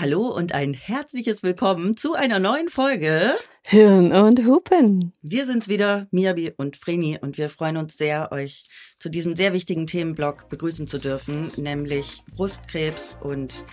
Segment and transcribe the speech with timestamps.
[0.00, 5.12] Hallo und ein herzliches Willkommen zu einer neuen Folge Hirn und Hupen.
[5.20, 8.64] Wir sind's wieder, Miabi und Vreni, und wir freuen uns sehr, euch
[8.98, 13.66] zu diesem sehr wichtigen Themenblock begrüßen zu dürfen, nämlich Brustkrebs und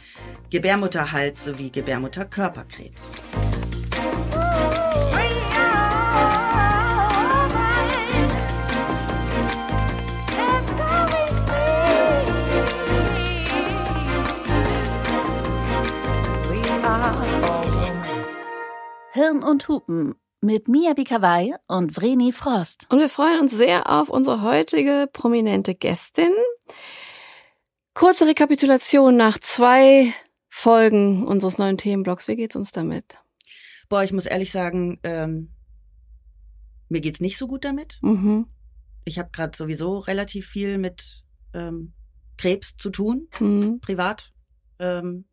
[0.49, 3.21] Gebärmutterhals sowie Gebärmutterkörperkrebs.
[19.17, 22.85] Hirn und Hupen mit Mia Bikawai und Vreni Frost.
[22.91, 26.29] Und wir freuen uns sehr auf unsere heutige prominente Gästin.
[27.95, 30.13] Kurze Rekapitulation nach zwei
[30.49, 32.27] Folgen unseres neuen Themenblocks.
[32.27, 33.17] Wie geht's uns damit?
[33.89, 35.49] Boah, ich muss ehrlich sagen, ähm,
[36.87, 37.97] mir geht's nicht so gut damit.
[38.03, 38.45] Mhm.
[39.03, 41.23] Ich habe gerade sowieso relativ viel mit
[41.55, 41.93] ähm,
[42.37, 43.79] Krebs zu tun, Mhm.
[43.79, 44.31] privat,
[44.77, 45.25] ähm,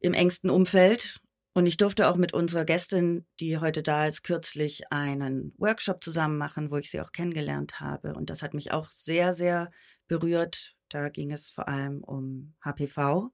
[0.00, 1.22] im engsten Umfeld.
[1.56, 6.36] Und ich durfte auch mit unserer Gästin, die heute da ist, kürzlich einen Workshop zusammen
[6.36, 8.12] machen, wo ich sie auch kennengelernt habe.
[8.12, 9.70] Und das hat mich auch sehr, sehr
[10.06, 10.76] berührt.
[10.90, 13.30] Da ging es vor allem um HPV,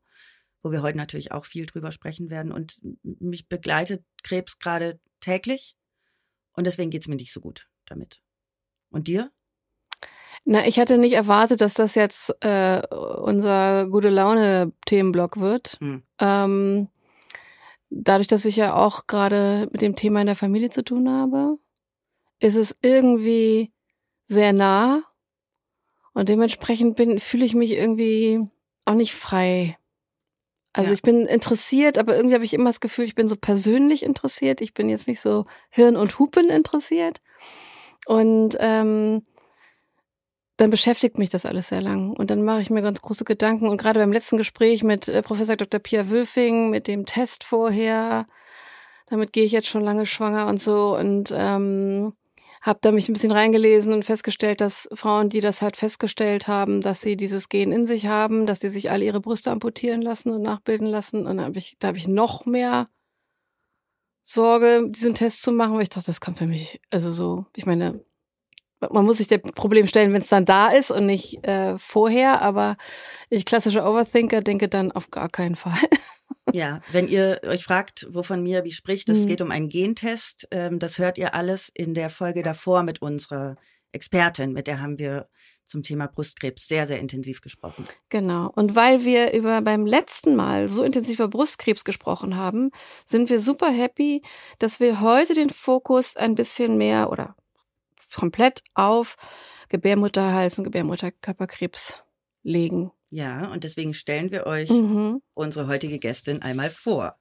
[0.62, 2.52] wo wir heute natürlich auch viel drüber sprechen werden.
[2.52, 5.76] Und mich begleitet Krebs gerade täglich.
[6.52, 8.22] Und deswegen geht's mir nicht so gut damit.
[8.90, 9.32] Und dir?
[10.44, 15.76] Na, ich hatte nicht erwartet, dass das jetzt äh, unser gute Laune Themenblock wird.
[15.80, 16.04] Hm.
[16.20, 16.88] Ähm,
[17.94, 21.58] dadurch, dass ich ja auch gerade mit dem Thema in der Familie zu tun habe,
[22.40, 23.72] ist es irgendwie
[24.26, 25.02] sehr nah
[26.14, 28.40] und dementsprechend bin, fühle ich mich irgendwie
[28.84, 29.78] auch nicht frei.
[30.72, 30.94] Also Ja.
[30.94, 34.62] ich bin interessiert, aber irgendwie habe ich immer das Gefühl, ich bin so persönlich interessiert.
[34.62, 37.20] Ich bin jetzt nicht so Hirn und Hupen interessiert.
[38.06, 39.22] Und ähm,
[40.56, 42.12] dann beschäftigt mich das alles sehr lang.
[42.12, 43.68] Und dann mache ich mir ganz große Gedanken.
[43.68, 45.80] Und gerade beim letzten Gespräch mit äh, Professor Dr.
[45.80, 48.26] Pia Wülfing, mit dem Test vorher,
[49.06, 50.96] damit gehe ich jetzt schon lange schwanger und so.
[50.96, 52.14] Und ähm,
[52.62, 56.80] habe da mich ein bisschen reingelesen und festgestellt, dass Frauen, die das halt festgestellt haben,
[56.80, 60.30] dass sie dieses Gen in sich haben, dass sie sich alle ihre Brüste amputieren lassen
[60.30, 61.26] und nachbilden lassen.
[61.26, 62.86] Und da habe ich, da habe ich noch mehr
[64.22, 67.66] Sorge, diesen Test zu machen, weil ich dachte, das kann für mich, also so, ich
[67.66, 68.04] meine,
[68.90, 72.42] man muss sich dem Problem stellen, wenn es dann da ist und nicht äh, vorher,
[72.42, 72.76] aber
[73.30, 75.78] ich klassischer Overthinker denke dann auf gar keinen Fall.
[76.52, 79.26] Ja, wenn ihr euch fragt, wovon Miabi spricht, es Mhm.
[79.28, 80.48] geht um einen Gentest.
[80.50, 83.56] Ähm, das hört ihr alles in der Folge davor mit unserer
[83.92, 84.52] Expertin.
[84.52, 85.28] Mit der haben wir
[85.64, 87.84] zum Thema Brustkrebs sehr, sehr intensiv gesprochen.
[88.08, 88.50] Genau.
[88.56, 92.70] Und weil wir über beim letzten Mal so intensiv über Brustkrebs gesprochen haben,
[93.06, 94.22] sind wir super happy,
[94.58, 97.36] dass wir heute den Fokus ein bisschen mehr oder
[98.14, 99.16] komplett auf
[99.68, 102.02] Gebärmutterhals und Gebärmutterkörperkrebs
[102.42, 102.90] legen.
[103.10, 105.20] Ja, und deswegen stellen wir euch Mhm.
[105.34, 107.18] unsere heutige Gästin einmal vor.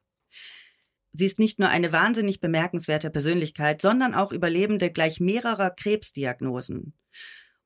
[1.14, 6.94] Sie ist nicht nur eine wahnsinnig bemerkenswerte Persönlichkeit, sondern auch Überlebende gleich mehrerer Krebsdiagnosen.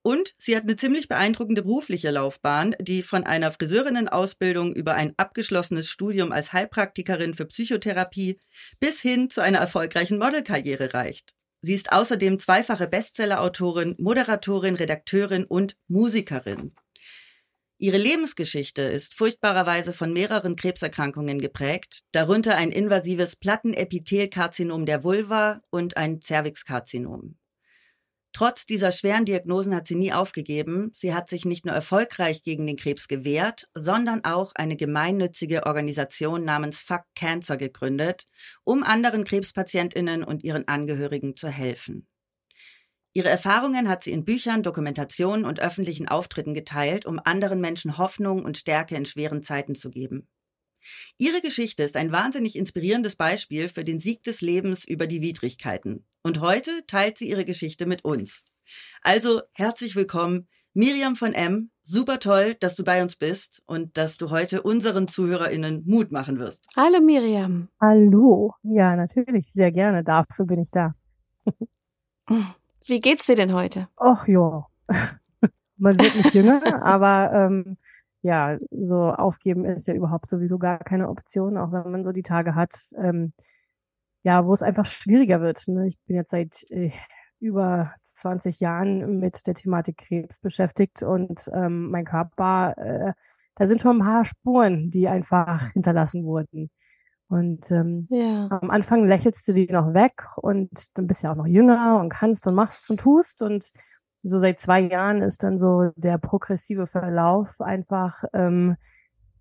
[0.01, 5.89] Und sie hat eine ziemlich beeindruckende berufliche Laufbahn, die von einer Friseurinnenausbildung über ein abgeschlossenes
[5.89, 8.39] Studium als Heilpraktikerin für Psychotherapie
[8.79, 11.33] bis hin zu einer erfolgreichen Modelkarriere reicht.
[11.65, 16.75] Sie ist außerdem zweifache Bestsellerautorin, Moderatorin, Redakteurin und Musikerin.
[17.79, 25.97] Ihre Lebensgeschichte ist furchtbarerweise von mehreren Krebserkrankungen geprägt, darunter ein invasives Plattenepithelkarzinom der Vulva und
[25.97, 27.35] ein Zervixkarzinom.
[28.35, 30.89] Trotz dieser schweren Diagnosen hat sie nie aufgegeben.
[30.91, 36.43] Sie hat sich nicht nur erfolgreich gegen den Krebs gewehrt, sondern auch eine gemeinnützige Organisation
[36.43, 38.25] namens Fuck Cancer gegründet,
[38.65, 42.09] um anderen Krebspatientinnen und ihren Angehörigen zu helfen.
[43.13, 48.43] Ihre Erfahrungen hat sie in Büchern, Dokumentationen und öffentlichen Auftritten geteilt, um anderen Menschen Hoffnung
[48.43, 50.27] und Stärke in schweren Zeiten zu geben.
[51.17, 56.05] Ihre Geschichte ist ein wahnsinnig inspirierendes Beispiel für den Sieg des Lebens über die Widrigkeiten.
[56.23, 58.47] Und heute teilt sie ihre Geschichte mit uns.
[59.01, 61.69] Also herzlich willkommen, Miriam von M.
[61.83, 66.39] Super toll, dass du bei uns bist und dass du heute unseren ZuhörerInnen Mut machen
[66.39, 66.67] wirst.
[66.75, 67.69] Hallo Miriam.
[67.79, 68.55] Hallo.
[68.63, 70.03] Ja, natürlich, sehr gerne.
[70.03, 70.95] Dafür bin ich da.
[72.87, 73.87] Wie geht's dir denn heute?
[73.95, 74.65] Och ja,
[75.77, 77.77] man wird nicht jünger, aber ähm,
[78.25, 82.23] ja, so aufgeben ist ja überhaupt sowieso gar keine Option, auch wenn man so die
[82.23, 83.33] Tage hat, ähm,
[84.23, 85.67] ja, wo es einfach schwieriger wird.
[85.67, 85.87] Ne?
[85.87, 86.91] Ich bin jetzt seit äh,
[87.39, 93.13] über 20 Jahren mit der Thematik Krebs beschäftigt und ähm, mein Körper, äh,
[93.57, 96.71] da sind schon ein paar Spuren, die einfach hinterlassen wurden.
[97.27, 98.47] Und ähm, Ja.
[98.49, 101.99] am Anfang lächelst du die noch weg und dann bist du ja auch noch jünger
[101.99, 103.43] und kannst und machst und tust.
[103.43, 103.69] Und
[104.27, 108.75] so seit zwei Jahren ist dann so der progressive Verlauf einfach, ähm,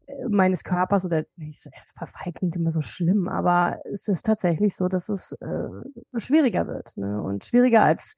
[0.06, 4.88] äh, meines Körpers oder ich verfall klingt immer so schlimm, aber es ist tatsächlich so,
[4.88, 5.68] dass es äh,
[6.16, 7.22] schwieriger wird ne?
[7.22, 8.14] und schwieriger als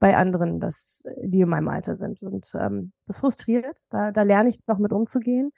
[0.00, 2.22] bei anderen, das, die in meinem Alter sind.
[2.22, 5.52] Und ähm, das frustriert, da, da lerne ich noch mit umzugehen.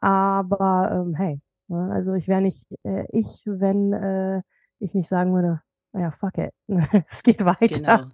[0.00, 1.90] Aber ähm, hey, ne?
[1.92, 4.42] also ich wäre nicht äh, ich, wenn äh,
[4.80, 5.62] ich nicht sagen würde,
[5.92, 6.52] naja, fuck it,
[7.06, 7.66] es geht weiter.
[7.68, 8.10] Genau.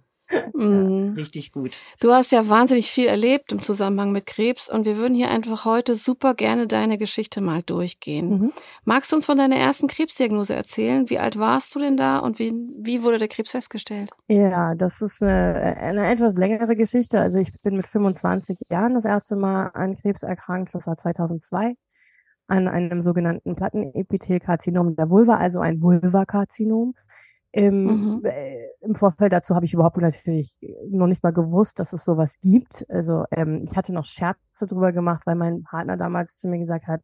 [0.53, 1.13] Mhm.
[1.15, 1.77] Richtig gut.
[1.99, 5.65] Du hast ja wahnsinnig viel erlebt im Zusammenhang mit Krebs und wir würden hier einfach
[5.65, 8.29] heute super gerne deine Geschichte mal durchgehen.
[8.29, 8.53] Mhm.
[8.83, 11.09] Magst du uns von deiner ersten Krebsdiagnose erzählen?
[11.09, 14.09] Wie alt warst du denn da und wie, wie wurde der Krebs festgestellt?
[14.27, 17.19] Ja, das ist eine, eine etwas längere Geschichte.
[17.19, 20.73] Also ich bin mit 25 Jahren das erste Mal an Krebs erkrankt.
[20.73, 21.75] Das war 2002
[22.47, 26.95] an einem sogenannten Plattenepithelkarzinom der Vulva, also ein Vulvakarzinom.
[27.51, 28.25] Im, mhm.
[28.25, 30.57] äh, Im Vorfeld dazu habe ich überhaupt natürlich
[30.89, 32.85] noch nicht mal gewusst, dass es sowas gibt.
[32.89, 36.87] Also ähm, ich hatte noch Scherze drüber gemacht, weil mein Partner damals zu mir gesagt
[36.87, 37.01] hat,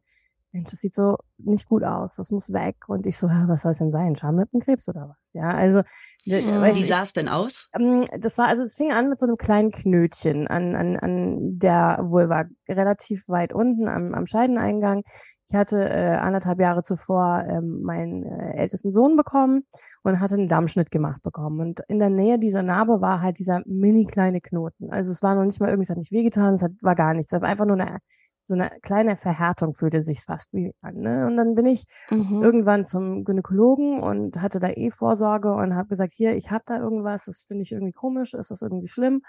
[0.52, 2.76] Mensch, das sieht so nicht gut aus, das muss weg.
[2.86, 4.16] Und ich so, was soll es denn sein?
[4.16, 5.32] Schamlippenkrebs oder was?
[5.32, 5.82] Ja, also.
[6.24, 6.62] Mhm.
[6.74, 7.68] Wie sah es denn aus?
[7.74, 11.58] Ähm, das war, also es fing an mit so einem kleinen Knötchen an, an, an
[11.58, 15.02] der Vulva, relativ weit unten am, am Scheideneingang.
[15.48, 19.64] Ich hatte äh, anderthalb Jahre zuvor ähm, meinen äh, ältesten Sohn bekommen
[20.02, 21.60] und hatte einen Dammschnitt gemacht bekommen.
[21.60, 24.90] Und in der Nähe dieser Narbe war halt dieser mini kleine Knoten.
[24.90, 27.14] Also es war noch nicht mal irgendwie, es hat nicht wehgetan, es hat, war gar
[27.14, 27.32] nichts.
[27.32, 27.98] Es war einfach nur eine,
[28.42, 30.96] so eine kleine Verhärtung fühlte sich fast wie an.
[30.96, 31.26] Ne?
[31.26, 32.42] Und dann bin ich mhm.
[32.42, 36.78] irgendwann zum Gynäkologen und hatte da eh Vorsorge und habe gesagt, hier, ich habe da
[36.78, 39.22] irgendwas, das finde ich irgendwie komisch, ist das irgendwie schlimm?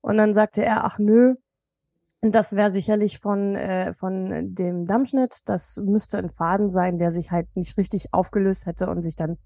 [0.00, 1.34] Und dann sagte er, ach nö,
[2.32, 5.40] das wäre sicherlich von, äh, von dem Dammschnitt.
[5.46, 9.36] Das müsste ein Faden sein, der sich halt nicht richtig aufgelöst hätte und sich dann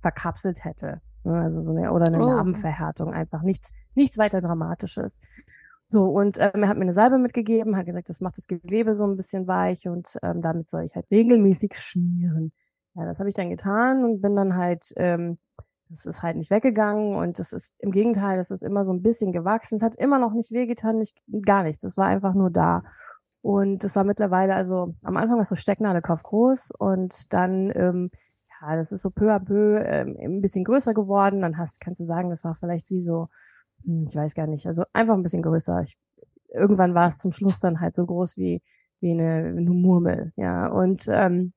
[0.00, 1.00] verkapselt hätte.
[1.24, 2.30] Ne, also so eine, oder eine oh.
[2.30, 5.20] Narbenverhärtung, einfach nichts, nichts weiter Dramatisches.
[5.86, 8.94] So, und ähm, er hat mir eine Salbe mitgegeben, hat gesagt, das macht das Gewebe
[8.94, 12.52] so ein bisschen weich und ähm, damit soll ich halt regelmäßig schmieren.
[12.94, 15.38] Ja, das habe ich dann getan und bin dann halt, ähm,
[15.90, 19.02] das ist halt nicht weggegangen und das ist im Gegenteil, das ist immer so ein
[19.02, 19.76] bisschen gewachsen.
[19.76, 21.84] Es hat immer noch nicht wehgetan, nicht, gar nichts.
[21.84, 22.82] Es war einfach nur da.
[23.40, 28.10] Und das war mittlerweile, also am Anfang war es so Stecknadelkopf groß und dann ähm,
[28.60, 31.42] ja, das ist so peu à peu ähm, ein bisschen größer geworden.
[31.42, 33.28] Dann hast, kannst du sagen, das war vielleicht wie so,
[33.84, 35.82] hm, ich weiß gar nicht, also einfach ein bisschen größer.
[35.82, 35.96] Ich,
[36.52, 38.62] irgendwann war es zum Schluss dann halt so groß wie,
[39.00, 40.68] wie eine, eine Murmel, ja.
[40.68, 41.52] Und ähm,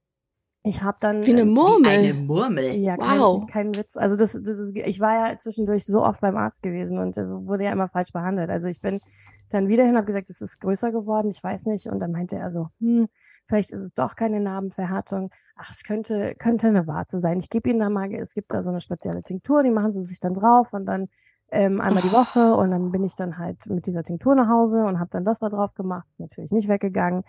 [0.63, 1.91] ich habe dann wie eine ähm, Murmel.
[1.91, 2.75] Wie eine Murmel.
[2.75, 3.45] Ja, wow.
[3.47, 3.97] kein, kein Witz.
[3.97, 7.27] Also das, das ist, ich war ja zwischendurch so oft beim Arzt gewesen und äh,
[7.27, 8.49] wurde ja immer falsch behandelt.
[8.49, 9.01] Also ich bin
[9.49, 11.87] dann wieder hin, habe gesagt, es ist größer geworden, ich weiß nicht.
[11.87, 13.07] Und dann meinte er so, hm,
[13.47, 15.31] vielleicht ist es doch keine Narbenverhärtung.
[15.55, 17.39] Ach, es könnte, könnte eine Warze sein.
[17.39, 20.05] Ich gebe Ihnen da mal, es gibt da so eine spezielle Tinktur, die machen Sie
[20.05, 21.07] sich dann drauf und dann
[21.51, 24.85] ähm, einmal die Woche und dann bin ich dann halt mit dieser Tinktur nach Hause
[24.85, 26.07] und habe dann das da drauf gemacht.
[26.11, 27.23] Ist natürlich nicht weggegangen.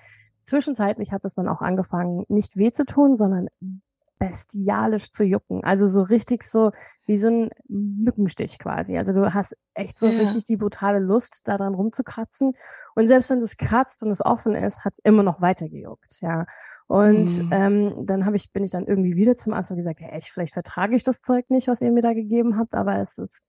[0.45, 3.49] Zwischenzeitlich hat es dann auch angefangen, nicht weh zu tun, sondern
[4.19, 5.65] bestialisch zu jucken.
[5.65, 6.71] Also so richtig so
[7.07, 8.97] wie so ein Mückenstich quasi.
[8.97, 10.21] Also du hast echt so ja.
[10.21, 12.53] richtig die brutale Lust, daran rumzukratzen.
[12.95, 16.21] Und selbst wenn es kratzt und es offen ist, hat es immer noch weiter gejuckt,
[16.21, 16.47] ja.
[16.87, 17.49] Und mhm.
[17.53, 20.29] ähm, dann habe ich, bin ich dann irgendwie wieder zum Arzt und gesagt, ja, echt,
[20.29, 23.41] vielleicht vertrage ich das Zeug nicht, was ihr mir da gegeben habt, aber es ist,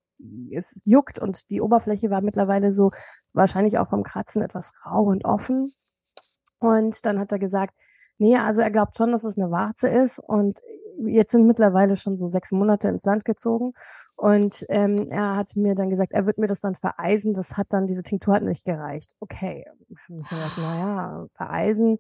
[0.52, 2.92] es juckt und die Oberfläche war mittlerweile so
[3.34, 5.74] wahrscheinlich auch vom Kratzen etwas rau und offen.
[6.64, 7.76] Und dann hat er gesagt,
[8.18, 10.62] nee, also er glaubt schon, dass es eine Warze ist und
[11.06, 13.74] jetzt sind mittlerweile schon so sechs Monate ins Land gezogen
[14.16, 17.34] und ähm, er hat mir dann gesagt, er wird mir das dann vereisen.
[17.34, 19.16] Das hat dann, diese Tinktur hat nicht gereicht.
[19.20, 19.66] Okay.
[19.90, 21.98] Ich gedacht, naja, vereisen.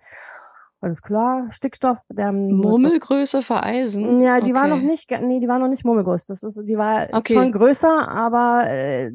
[0.79, 1.98] Alles klar, Stickstoff.
[2.10, 4.22] Der Murmelgröße vereisen?
[4.22, 4.62] Ja, die okay.
[4.62, 6.25] war noch nicht, nee, die war noch nicht Murmelgröße.
[6.27, 7.34] Das ist, die war okay.
[7.34, 9.12] schon größer, aber äh,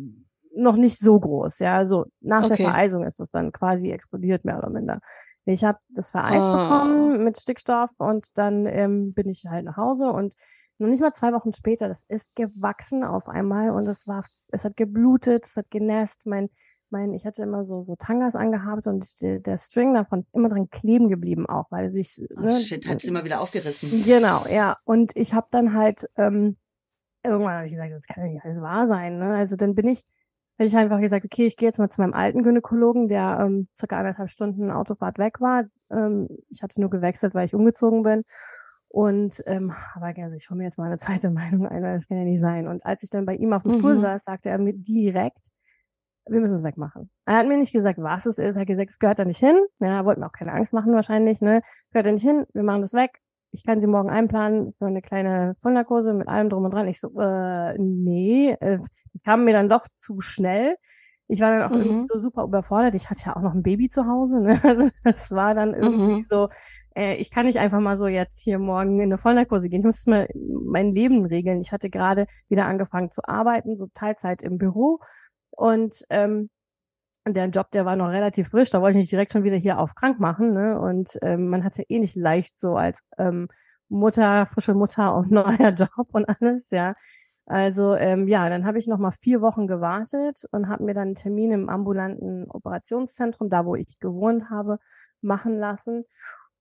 [0.56, 1.60] noch nicht so groß.
[1.60, 2.56] Ja, also nach okay.
[2.56, 5.00] der Vereisung ist es dann quasi explodiert, mehr oder minder.
[5.48, 6.52] Ich habe das vereist oh.
[6.52, 10.34] bekommen mit Stickstoff und dann ähm, bin ich halt nach Hause und
[10.78, 14.64] noch nicht mal zwei Wochen später, das ist gewachsen auf einmal und es war, es
[14.64, 16.24] hat geblutet, es hat genässt.
[16.24, 16.50] Mein,
[16.90, 20.70] mein, ich hatte immer so, so Tangas angehabt und ich, der String davon immer dran
[20.70, 22.22] kleben geblieben auch, weil sich.
[22.36, 24.04] Oh, ne, shit, hat es immer wieder aufgerissen.
[24.04, 24.76] Genau, ja.
[24.84, 26.56] Und ich habe dann halt, ähm,
[27.24, 29.18] irgendwann habe ich gesagt, das kann ja nicht alles wahr sein.
[29.18, 29.34] Ne?
[29.34, 30.04] Also dann bin ich
[30.58, 33.68] habe ich einfach gesagt, okay, ich gehe jetzt mal zu meinem alten Gynäkologen, der ähm,
[33.76, 35.64] circa anderthalb Stunden Autofahrt weg war.
[35.90, 38.24] Ähm, ich hatte nur gewechselt, weil ich umgezogen bin.
[38.88, 42.08] Und ähm, aber also ich hole mir jetzt mal eine zweite Meinung ein, weil das
[42.08, 42.66] kann ja nicht sein.
[42.66, 43.78] Und als ich dann bei ihm auf dem mhm.
[43.78, 45.46] Stuhl saß, sagte er mir direkt,
[46.26, 47.10] wir müssen es wegmachen.
[47.24, 48.56] Er hat mir nicht gesagt, was es ist.
[48.56, 49.58] Er hat gesagt, es gehört da nicht hin.
[49.78, 51.40] Ja, er wollte mir auch keine Angst machen wahrscheinlich.
[51.40, 51.62] Ne,
[51.92, 52.46] gehört da nicht hin.
[52.52, 56.50] Wir machen das weg ich kann sie morgen einplanen für eine kleine Vollnarkose mit allem
[56.50, 56.88] drum und dran.
[56.88, 58.78] Ich so, äh, nee, äh,
[59.12, 60.76] das kam mir dann doch zu schnell.
[61.28, 61.82] ich war dann auch mhm.
[61.82, 62.94] irgendwie so super überfordert.
[62.94, 64.40] Ich hatte ja auch noch ein Baby zu Hause.
[64.40, 64.60] Ne?
[64.64, 66.24] Also es war dann irgendwie mhm.
[66.24, 66.48] so,
[66.94, 69.80] äh, ich kann nicht einfach mal so jetzt hier morgen in eine Vollnarkose gehen.
[69.80, 71.60] Ich muss mal mein Leben regeln.
[71.60, 75.00] Ich hatte gerade wieder angefangen zu arbeiten, so Teilzeit im Büro.
[75.50, 76.50] Und ähm,
[77.36, 78.70] der Job, der war noch relativ frisch.
[78.70, 80.52] Da wollte ich nicht direkt schon wieder hier auf krank machen.
[80.52, 80.78] Ne?
[80.80, 83.48] Und ähm, man hat ja eh nicht leicht so als ähm,
[83.88, 86.94] Mutter, frische Mutter und neuer Job und alles, ja.
[87.46, 91.08] Also ähm, ja, dann habe ich noch mal vier Wochen gewartet und habe mir dann
[91.08, 94.78] einen Termin im ambulanten Operationszentrum, da wo ich gewohnt habe,
[95.22, 96.04] machen lassen.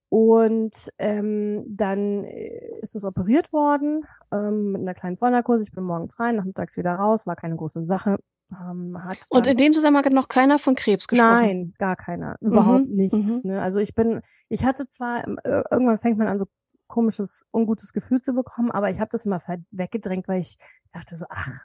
[0.08, 5.62] Und ähm, dann äh, ist es operiert worden ähm, mit einer kleinen Vollnarkose.
[5.62, 8.16] Ich bin morgens rein, nachmittags wieder raus, war keine große Sache.
[8.50, 8.98] Ähm,
[9.30, 11.30] und in dem Zusammenhang hat noch keiner von Krebs gesprochen?
[11.30, 12.36] Nein, gar keiner.
[12.40, 13.44] Überhaupt mhm, nichts.
[13.44, 13.50] Mhm.
[13.50, 13.62] Ne?
[13.62, 16.46] Also ich bin, ich hatte zwar, ähm, irgendwann fängt man an, so
[16.86, 20.58] komisches, ungutes Gefühl zu bekommen, aber ich habe das immer weggedrängt, weil ich
[20.92, 21.64] dachte so, ach,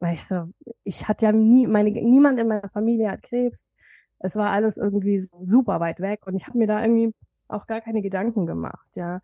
[0.00, 0.52] weißt du,
[0.84, 3.72] ich hatte ja nie, meine, niemand in meiner Familie hat Krebs.
[4.20, 7.14] Es war alles irgendwie super weit weg und ich habe mir da irgendwie
[7.48, 9.20] auch gar keine Gedanken gemacht, ja.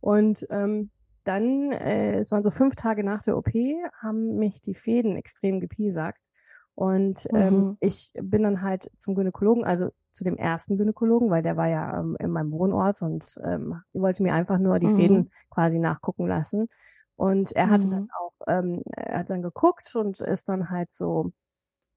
[0.00, 0.90] Und ähm,
[1.28, 3.52] dann, äh, es waren so fünf Tage nach der OP,
[4.00, 6.26] haben mich die Fäden extrem gepiesackt.
[6.74, 7.76] Und ähm, mhm.
[7.80, 12.00] ich bin dann halt zum Gynäkologen, also zu dem ersten Gynäkologen, weil der war ja
[12.00, 14.96] ähm, in meinem Wohnort und ähm, wollte mir einfach nur die mhm.
[14.96, 16.68] Fäden quasi nachgucken lassen.
[17.16, 17.90] Und er hatte mhm.
[17.90, 21.32] dann auch, ähm, er hat dann geguckt und ist dann halt so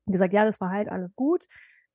[0.08, 1.46] gesagt, ja, das war halt alles gut.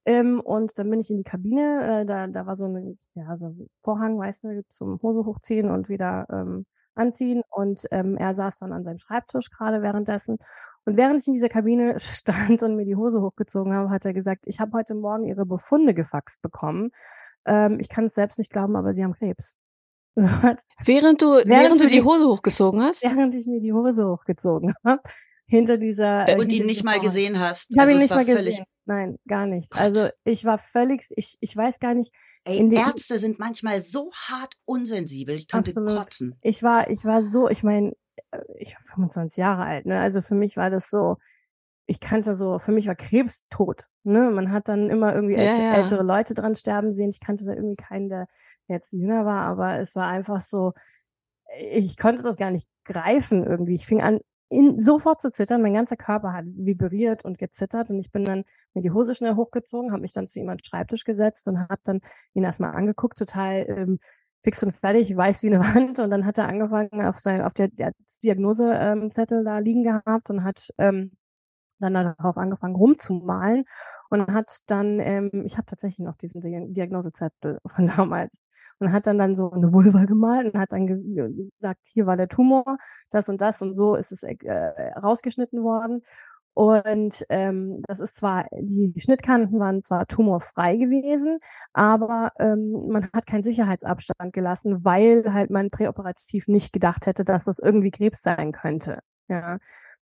[0.06, 3.36] Ähm, und dann bin ich in die Kabine, äh, da, da war so ein, ja,
[3.36, 6.64] so ein Vorhang, weißt du, zum Hose hochziehen und wieder ähm,
[6.96, 7.42] anziehen.
[7.50, 10.38] Und ähm, er saß dann an seinem Schreibtisch gerade währenddessen.
[10.84, 14.12] Und während ich in dieser Kabine stand und mir die Hose hochgezogen habe, hat er
[14.12, 16.90] gesagt, ich habe heute Morgen Ihre Befunde gefaxt bekommen.
[17.44, 19.54] Ähm, ich kann es selbst nicht glauben, aber Sie haben Krebs.
[20.18, 20.28] So
[20.86, 23.02] während du, während, während du die Hose hochgezogen hast?
[23.02, 25.02] Während ich mir die Hose hochgezogen habe.
[25.46, 26.26] Hinter dieser.
[26.26, 27.68] Äh, und ihn nicht mal gesehen hast.
[27.70, 28.64] Ich habe also ihn nicht mal gesehen.
[28.86, 29.70] Nein, gar nicht.
[29.70, 29.80] Gott.
[29.80, 32.14] Also ich war völlig, ich, ich weiß gar nicht.
[32.46, 35.34] Ey, Ärzte sind manchmal so hart unsensibel.
[35.34, 35.98] Ich könnte absolut.
[35.98, 36.38] kotzen.
[36.42, 37.92] Ich war, ich war so, ich meine,
[38.30, 40.00] äh, ich war 25 Jahre alt, ne?
[40.00, 41.16] Also für mich war das so,
[41.86, 43.86] ich kannte so, für mich war Krebs tot.
[44.04, 44.30] Ne?
[44.30, 45.74] Man hat dann immer irgendwie ja, älte, ja.
[45.74, 47.10] ältere Leute dran sterben sehen.
[47.10, 48.28] Ich kannte da irgendwie keinen, der
[48.68, 50.72] jetzt jünger war, aber es war einfach so,
[51.58, 53.74] ich konnte das gar nicht greifen irgendwie.
[53.74, 55.62] Ich fing an, in, sofort zu zittern.
[55.62, 59.34] Mein ganzer Körper hat vibriert und gezittert und ich bin dann mir die Hose schnell
[59.34, 62.00] hochgezogen, habe mich dann zu ihm an den Schreibtisch gesetzt und habe dann
[62.34, 63.98] ihn erstmal angeguckt, total ähm,
[64.42, 65.98] fix und fertig, weiß wie eine Wand.
[65.98, 70.30] Und dann hat er angefangen, auf, sein, auf der, der Diagnosezettel ähm, da liegen gehabt
[70.30, 71.12] und hat ähm,
[71.78, 73.64] dann darauf angefangen rumzumalen
[74.10, 76.40] und hat dann, ähm, ich habe tatsächlich noch diesen
[76.72, 78.32] Diagnosezettel von damals
[78.78, 82.28] und hat dann dann so eine Vulva gemalt und hat dann gesagt, hier war der
[82.28, 82.78] Tumor,
[83.10, 86.02] das und das und so ist es äh, rausgeschnitten worden.
[86.56, 91.38] Und ähm, das ist zwar, die Schnittkanten waren zwar tumorfrei gewesen,
[91.74, 97.44] aber ähm, man hat keinen Sicherheitsabstand gelassen, weil halt man präoperativ nicht gedacht hätte, dass
[97.44, 99.00] das irgendwie Krebs sein könnte.
[99.28, 99.58] Ja.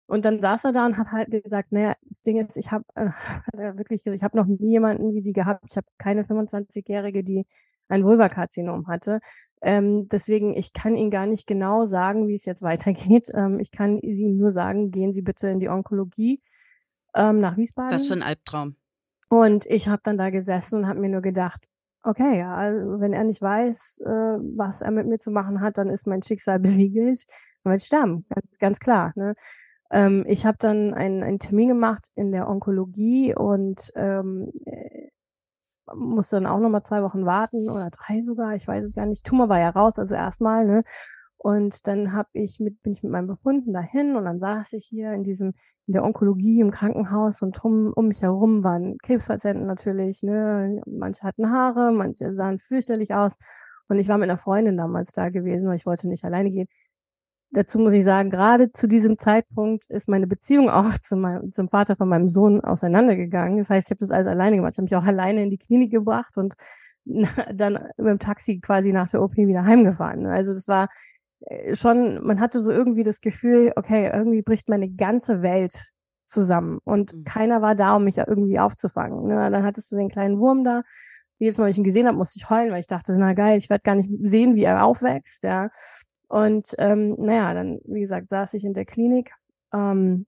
[0.06, 2.84] Und dann saß er da und hat halt gesagt, naja, das Ding ist, ich habe
[2.94, 3.10] äh,
[3.76, 5.64] wirklich, ich habe noch nie jemanden wie sie gehabt.
[5.68, 7.46] Ich habe keine 25-Jährige, die
[7.88, 9.20] ein Vulvakarzinom hatte.
[9.60, 13.30] Ähm, deswegen, ich kann Ihnen gar nicht genau sagen, wie es jetzt weitergeht.
[13.34, 16.40] Ähm, ich kann Ihnen nur sagen, gehen Sie bitte in die Onkologie
[17.14, 17.92] ähm, nach Wiesbaden.
[17.92, 18.76] Was für ein Albtraum.
[19.28, 21.68] Und ich habe dann da gesessen und habe mir nur gedacht,
[22.02, 25.78] okay, ja, also wenn er nicht weiß, äh, was er mit mir zu machen hat,
[25.78, 27.26] dann ist mein Schicksal besiegelt.
[27.62, 29.12] Dann werde ich sterben, ganz, ganz klar.
[29.16, 29.34] Ne?
[29.90, 34.52] Ähm, ich habe dann einen, einen Termin gemacht in der Onkologie und ähm,
[35.94, 39.24] musste dann auch nochmal zwei Wochen warten oder drei sogar, ich weiß es gar nicht.
[39.24, 40.84] Tumor war ja raus, also erstmal, ne?
[41.36, 44.86] Und dann hab ich mit, bin ich mit meinem Befunden dahin und dann saß ich
[44.86, 45.54] hier in diesem,
[45.86, 50.80] in der Onkologie im Krankenhaus und drum, um mich herum waren Krebspatienten natürlich, ne?
[50.86, 53.34] Manche hatten Haare, manche sahen fürchterlich aus.
[53.88, 56.68] Und ich war mit einer Freundin damals da gewesen, weil ich wollte nicht alleine gehen
[57.50, 61.68] dazu muss ich sagen, gerade zu diesem Zeitpunkt ist meine Beziehung auch zu meinem, zum
[61.68, 63.58] Vater von meinem Sohn auseinandergegangen.
[63.58, 64.72] Das heißt, ich habe das alles alleine gemacht.
[64.74, 66.54] Ich habe mich auch alleine in die Klinik gebracht und
[67.54, 70.26] dann mit dem Taxi quasi nach der OP wieder heimgefahren.
[70.26, 70.88] Also das war
[71.40, 75.92] äh, schon, man hatte so irgendwie das Gefühl, okay, irgendwie bricht meine ganze Welt
[76.26, 77.24] zusammen und mhm.
[77.24, 79.26] keiner war da, um mich irgendwie aufzufangen.
[79.28, 79.50] Ne?
[79.50, 80.82] Dann hattest du den kleinen Wurm da.
[81.38, 83.58] Jedes Mal, wenn ich ihn gesehen habe, musste ich heulen, weil ich dachte, na geil,
[83.58, 85.44] ich werde gar nicht sehen, wie er aufwächst.
[85.44, 85.70] Ja.
[86.28, 89.32] Und ähm, naja, dann, wie gesagt, saß ich in der Klinik.
[89.72, 90.26] Ähm,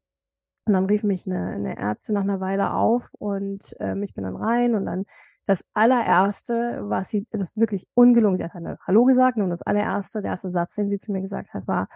[0.67, 4.25] und dann rief mich eine, eine Ärztin nach einer Weile auf und ähm, ich bin
[4.25, 5.05] dann rein und dann
[5.47, 9.63] das allererste, was sie, das ist wirklich ungelungen, sie hat eine Hallo gesagt und das
[9.63, 11.89] allererste, der erste Satz, den sie zu mir gesagt hat, war,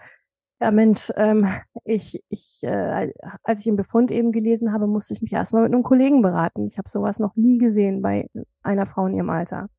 [0.61, 1.47] Ja, Mensch, ähm,
[1.83, 3.11] ich, ich, äh,
[3.43, 6.67] als ich den Befund eben gelesen habe, musste ich mich erstmal mit einem Kollegen beraten.
[6.67, 8.29] Ich habe sowas noch nie gesehen bei
[8.63, 9.69] einer Frau in ihrem Alter.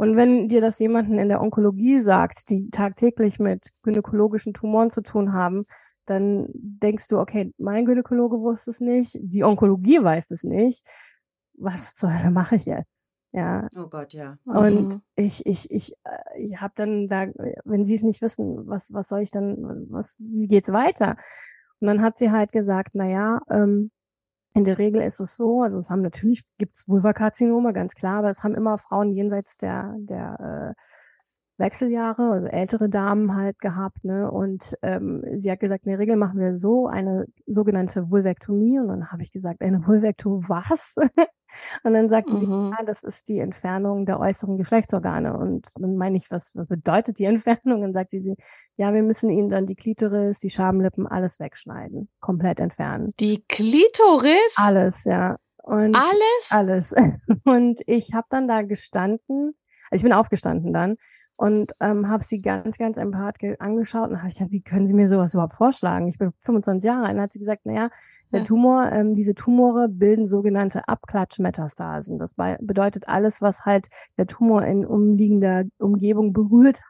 [0.00, 5.02] Und wenn dir das jemanden in der Onkologie sagt, die tagtäglich mit gynäkologischen Tumoren zu
[5.02, 5.66] tun haben,
[6.06, 10.88] dann denkst du, okay, mein Gynäkologe wusste es nicht, die Onkologie weiß es nicht.
[11.52, 13.12] Was zur Hölle mache ich jetzt?
[13.32, 13.68] Ja.
[13.76, 14.38] Oh Gott, ja.
[14.46, 15.02] Und mhm.
[15.16, 17.26] ich, ich, ich, äh, ich habe dann da,
[17.64, 21.18] wenn sie es nicht wissen, was, was soll ich dann, was, wie geht's weiter?
[21.78, 23.90] Und dann hat sie halt gesagt, na ja, ähm,
[24.54, 28.30] in der Regel ist es so, also es haben natürlich, gibt's Vulvakarzinome, ganz klar, aber
[28.30, 30.80] es haben immer Frauen jenseits der, der äh,
[31.60, 34.30] Wechseljahre, also ältere Damen halt gehabt, ne?
[34.30, 38.80] Und ähm, sie hat gesagt, in der Regel machen wir so eine sogenannte Vulvektomie.
[38.80, 40.96] Und dann habe ich gesagt, eine Vulvektomie was?
[41.82, 42.40] Und dann sagte mhm.
[42.40, 45.36] sie, ja, das ist die Entfernung der äußeren Geschlechtsorgane.
[45.36, 47.76] Und dann meine ich, was, was bedeutet die Entfernung?
[47.76, 48.36] Und dann sagte sie,
[48.76, 53.12] ja, wir müssen ihnen dann die Klitoris, die Schamlippen, alles wegschneiden, komplett entfernen.
[53.20, 54.54] Die Klitoris?
[54.56, 55.36] Alles, ja.
[55.62, 56.50] Und alles?
[56.50, 56.94] Alles.
[57.44, 59.54] Und ich habe dann da gestanden,
[59.90, 60.96] also ich bin aufgestanden dann
[61.40, 64.92] und ähm, habe sie ganz, ganz empathisch angeschaut und habe ich gedacht, wie können Sie
[64.92, 66.06] mir sowas überhaupt vorschlagen?
[66.06, 67.12] Ich bin 25 Jahre alt.
[67.12, 67.88] Und dann hat sie gesagt, naja,
[68.30, 68.44] der ja.
[68.44, 72.18] Tumor, ähm, diese Tumore bilden sogenannte Abklatschmetastasen.
[72.18, 76.82] Das bedeutet alles, was halt der Tumor in umliegender Umgebung berührt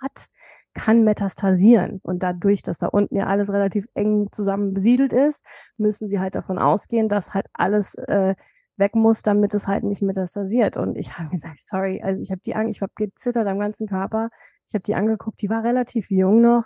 [0.00, 0.28] hat,
[0.72, 2.00] kann metastasieren.
[2.02, 5.44] Und dadurch, dass da unten ja alles relativ eng zusammen besiedelt ist,
[5.76, 8.36] müssen sie halt davon ausgehen, dass halt alles äh,
[8.78, 10.76] weg muss, damit es halt nicht metastasiert.
[10.76, 14.30] Und ich habe gesagt, sorry, also ich habe die ich habe gezittert am ganzen Körper.
[14.66, 16.64] Ich habe die angeguckt, die war relativ jung noch.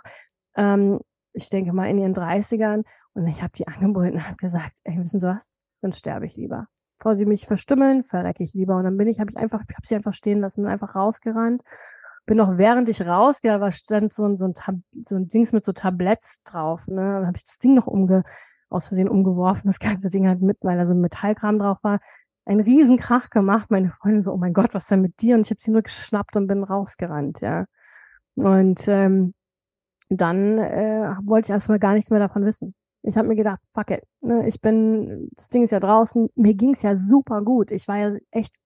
[0.55, 0.99] Ähm,
[1.33, 2.83] ich denke mal in ihren 30ern.
[3.13, 5.55] Und ich habe die angeboten und habe gesagt, ey, wissen Sie was?
[5.81, 6.67] Dann sterbe ich lieber.
[6.99, 8.77] Bevor sie mich verstümmeln, verrecke ich lieber.
[8.77, 10.95] Und dann bin ich, habe ich einfach, ich habe sie einfach stehen lassen und einfach
[10.95, 11.61] rausgerannt.
[12.25, 14.53] Bin noch während ich rausgehe, da stand so ein, so ein,
[15.03, 16.79] so ein Dings mit so Tabletts drauf.
[16.87, 16.95] Ne?
[16.95, 18.23] Dann habe ich das Ding noch umge
[18.73, 19.67] aus Versehen umgeworfen.
[19.67, 21.99] Das ganze Ding hat mit, weil da so ein Metallkram drauf war,
[22.45, 23.71] einen riesen Krach gemacht.
[23.71, 25.35] Meine Freundin so, oh mein Gott, was ist denn mit dir?
[25.35, 27.65] Und ich habe sie nur geschnappt und bin rausgerannt, ja.
[28.35, 29.33] Und ähm,
[30.09, 32.75] dann äh, wollte ich erstmal gar nichts mehr davon wissen.
[33.03, 36.53] Ich habe mir gedacht, fuck it, ne, ich bin, das Ding ist ja draußen, mir
[36.53, 37.71] ging's ja super gut.
[37.71, 38.57] Ich war ja echt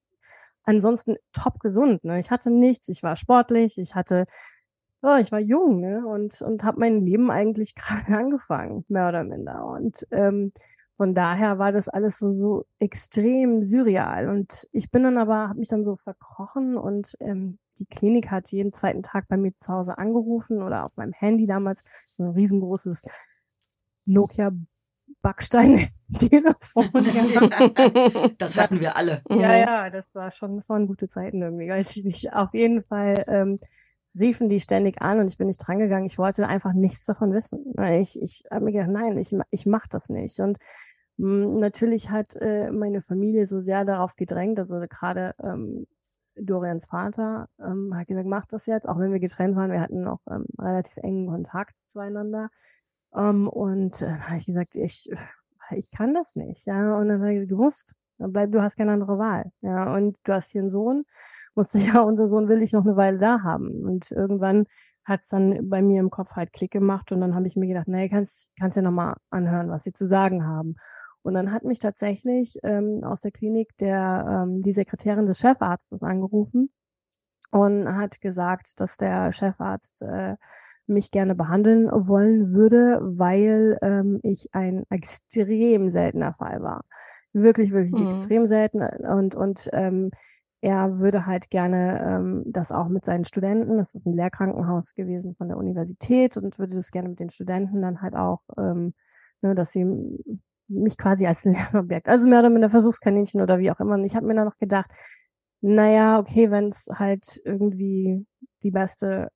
[0.64, 2.04] ansonsten top gesund.
[2.04, 2.20] Ne?
[2.20, 4.26] Ich hatte nichts, ich war sportlich, ich hatte
[5.04, 6.06] ja, ich war jung ne?
[6.06, 9.66] und, und habe mein Leben eigentlich gerade angefangen, mehr oder minder.
[9.66, 10.52] Und ähm,
[10.98, 14.30] von daher war das alles so, so extrem surreal.
[14.30, 18.52] Und ich bin dann aber, habe mich dann so verkrochen und ähm, die Klinik hat
[18.52, 21.84] jeden zweiten Tag bei mir zu Hause angerufen oder auf meinem Handy damals
[22.18, 23.04] so ein riesengroßes
[24.06, 24.52] Nokia
[25.22, 26.90] Backstein-Telefon.
[28.38, 29.22] das hatten wir alle.
[29.30, 32.34] Ja, ja, das war schon, das waren gute Zeiten irgendwie, weiß ich nicht.
[32.34, 33.60] Auf jeden Fall ähm,
[34.20, 36.06] riefen die ständig an und ich bin nicht drangegangen.
[36.06, 37.74] Ich wollte einfach nichts davon wissen.
[38.02, 40.40] Ich, ich habe mir gedacht, nein, ich, ich mache das nicht.
[40.40, 40.58] Und
[41.18, 45.88] hm, natürlich hat äh, meine Familie so sehr darauf gedrängt, also gerade ähm,
[46.40, 49.72] Dorians Vater ähm, hat gesagt, mach das jetzt, auch wenn wir getrennt waren.
[49.72, 52.50] Wir hatten noch ähm, relativ engen Kontakt zueinander.
[53.16, 55.10] Ähm, und äh, habe ich gesagt, ich,
[55.72, 56.66] ich kann das nicht.
[56.66, 59.52] Ja, und dann habe ich gesagt, du musst, bleib, du hast keine andere Wahl.
[59.62, 61.06] Ja, und du hast hier einen Sohn
[61.58, 63.84] musste ja, unser Sohn will ich noch eine Weile da haben.
[63.84, 64.66] Und irgendwann
[65.04, 67.68] hat es dann bei mir im Kopf halt Klick gemacht und dann habe ich mir
[67.68, 70.76] gedacht, nee, kannst, kannst ja nochmal anhören, was sie zu sagen haben.
[71.24, 76.04] Und dann hat mich tatsächlich ähm, aus der Klinik der, ähm, die Sekretärin des Chefarztes
[76.04, 76.70] angerufen
[77.52, 80.36] und hat gesagt, dass der Chefarzt äh,
[80.88, 86.84] mich gerne behandeln wollen würde, weil ähm, ich ein extrem seltener Fall war.
[87.34, 88.16] Wirklich, wirklich mhm.
[88.16, 88.82] extrem selten.
[88.82, 90.12] Und, und ähm,
[90.62, 95.36] er würde halt gerne ähm, das auch mit seinen Studenten, das ist ein Lehrkrankenhaus gewesen
[95.36, 98.94] von der Universität und würde das gerne mit den Studenten dann halt auch, ähm,
[99.42, 99.86] ne, dass sie
[100.68, 103.96] mich quasi als Lernobjekt, also mehr oder minder Versuchskaninchen oder wie auch immer.
[103.96, 104.90] Und ich habe mir dann noch gedacht,
[105.62, 108.26] naja, okay, wenn es halt irgendwie
[108.64, 109.30] die beste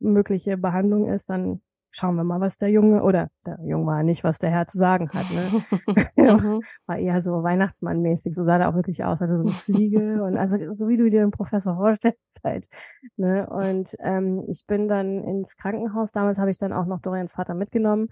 [0.00, 1.60] mögliche Behandlung ist, dann
[1.96, 4.78] schauen wir mal, was der Junge, oder der Junge war nicht, was der Herr zu
[4.78, 5.26] sagen hat.
[5.30, 5.64] Ne?
[6.26, 6.60] Mhm.
[6.86, 10.36] war eher so Weihnachtsmann-mäßig, so sah der auch wirklich aus, also so eine Fliege und
[10.36, 12.68] also so wie du dir den Professor vorstellst halt.
[13.16, 13.48] Ne?
[13.48, 17.54] Und ähm, ich bin dann ins Krankenhaus, damals habe ich dann auch noch Dorians Vater
[17.54, 18.08] mitgenommen.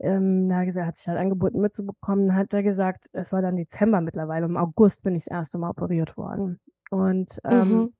[0.00, 4.00] Ähm, da gesagt, hat sich halt angeboten mitzubekommen, hat er gesagt, es war dann Dezember
[4.00, 6.60] mittlerweile, im August bin ich das erste Mal operiert worden.
[6.90, 7.92] Und ähm,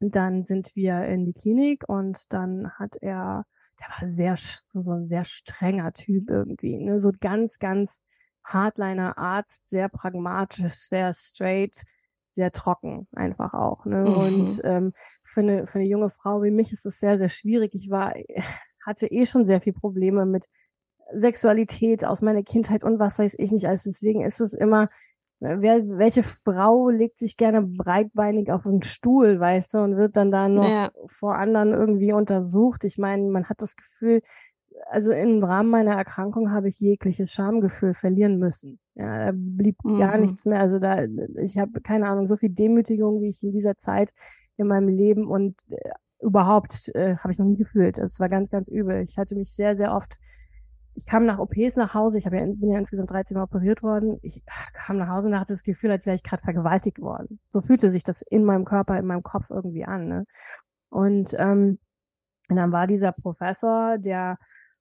[0.00, 0.10] mhm.
[0.10, 3.44] dann sind wir in die Klinik und dann hat er
[3.80, 7.00] der war sehr, so ein sehr strenger Typ irgendwie, ne?
[7.00, 7.92] So ganz, ganz
[8.44, 11.82] Hardliner Arzt, sehr pragmatisch, sehr straight,
[12.32, 14.02] sehr trocken einfach auch, ne?
[14.02, 14.16] Mhm.
[14.16, 14.92] Und ähm,
[15.24, 17.74] für eine, für eine junge Frau wie mich ist es sehr, sehr schwierig.
[17.74, 18.14] Ich war,
[18.84, 20.46] hatte eh schon sehr viel Probleme mit
[21.12, 23.66] Sexualität aus meiner Kindheit und was weiß ich nicht.
[23.66, 24.88] Also deswegen ist es immer,
[25.40, 30.30] wer, welche Frau legt sich gerne breitbeinig auf einen Stuhl, weißt du, und wird dann
[30.30, 30.90] da noch ja.
[31.06, 32.84] vor anderen irgendwie untersucht.
[32.84, 34.22] Ich meine, man hat das Gefühl,
[34.90, 38.78] also im Rahmen meiner Erkrankung habe ich jegliches Schamgefühl verlieren müssen.
[38.94, 39.98] Ja, da blieb mhm.
[39.98, 40.60] gar nichts mehr.
[40.60, 41.04] Also da,
[41.36, 44.12] ich habe keine Ahnung, so viel Demütigung, wie ich in dieser Zeit
[44.56, 47.98] in meinem Leben und äh, überhaupt äh, habe ich noch nie gefühlt.
[47.98, 49.02] Es war ganz, ganz übel.
[49.02, 50.18] Ich hatte mich sehr, sehr oft
[50.96, 54.18] ich kam nach OPs nach Hause, ich ja, bin ja insgesamt 13 Mal operiert worden.
[54.22, 57.38] Ich kam nach Hause und hatte das Gefühl, als wäre ich gerade vergewaltigt worden.
[57.50, 60.08] So fühlte sich das in meinem Körper, in meinem Kopf irgendwie an.
[60.08, 60.26] Ne?
[60.88, 61.78] Und, ähm,
[62.48, 64.38] und dann war dieser Professor, der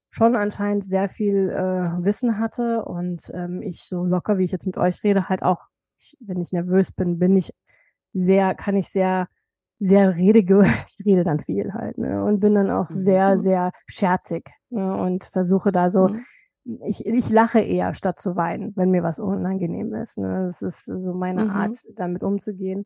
[0.10, 4.66] schon anscheinend sehr viel äh, Wissen hatte und ähm, ich so locker, wie ich jetzt
[4.66, 5.66] mit euch rede, halt auch,
[5.98, 7.54] ich, wenn ich nervös bin, bin ich
[8.14, 9.28] sehr, kann ich sehr
[9.80, 10.40] sehr rede,
[10.88, 12.24] ich rede dann viel halt, ne?
[12.24, 13.42] Und bin dann auch sehr, mhm.
[13.42, 14.96] sehr scherzig ne?
[14.96, 16.26] und versuche da so, mhm.
[16.86, 20.18] ich, ich lache eher statt zu weinen, wenn mir was unangenehm ist.
[20.18, 20.48] Ne?
[20.48, 21.52] Das ist so meine mhm.
[21.52, 22.86] Art, damit umzugehen.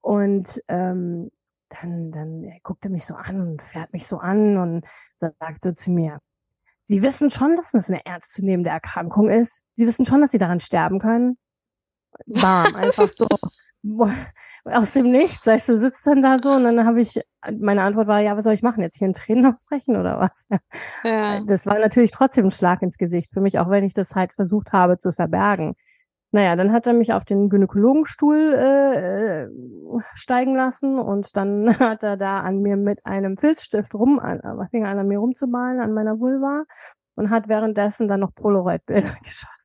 [0.00, 1.30] Und ähm,
[1.68, 5.72] dann, dann er guckte mich so an und fährt mich so an und sagt so
[5.72, 6.18] zu mir,
[6.84, 9.62] Sie wissen schon, dass es eine ernstzunehmende Erkrankung ist.
[9.76, 11.38] Sie wissen schon, dass Sie daran sterben können.
[12.26, 13.28] Bam, einfach so
[14.64, 17.20] aus dem Nichts, weißt du, sitzt dann da so und dann habe ich,
[17.58, 20.48] meine Antwort war, ja, was soll ich machen, jetzt hier in Tränen ausbrechen oder was?
[21.04, 21.40] Ja.
[21.40, 24.32] Das war natürlich trotzdem ein Schlag ins Gesicht für mich, auch wenn ich das halt
[24.34, 25.74] versucht habe zu verbergen.
[26.32, 29.48] Naja, dann hat er mich auf den Gynäkologenstuhl äh,
[30.14, 34.40] steigen lassen und dann hat er da an mir mit einem Filzstift rum, an,
[34.70, 36.64] fing an, an mir rumzumalen, an meiner Vulva
[37.16, 39.59] und hat währenddessen dann noch Polaroid-Bilder geschossen.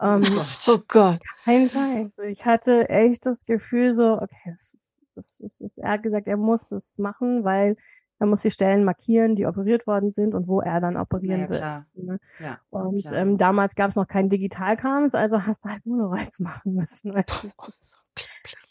[0.00, 0.68] Ähm, oh Gott.
[0.68, 1.20] Oh Gott.
[1.44, 2.18] Kein Scheiß.
[2.28, 6.02] Ich hatte echt das Gefühl so, okay, das ist, das ist, das ist, er hat
[6.02, 7.76] gesagt, er muss das machen, weil
[8.18, 11.46] er muss die Stellen markieren, die operiert worden sind und wo er dann operieren ja,
[11.46, 11.86] klar.
[11.94, 12.06] wird.
[12.06, 12.20] Ne?
[12.40, 13.20] Ja, und klar.
[13.20, 17.12] Ähm, damals gab es noch kein Digitalkrams, also hast du halt Polaroids machen müssen.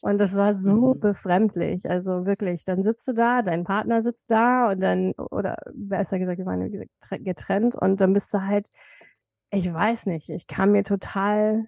[0.02, 1.00] und das war so mhm.
[1.00, 1.90] befremdlich.
[1.90, 6.40] Also wirklich, dann sitzt du da, dein Partner sitzt da und dann, oder besser gesagt,
[6.40, 6.72] wir waren
[7.24, 8.68] getrennt und dann bist du halt
[9.52, 11.68] ich weiß nicht, ich kam mir total,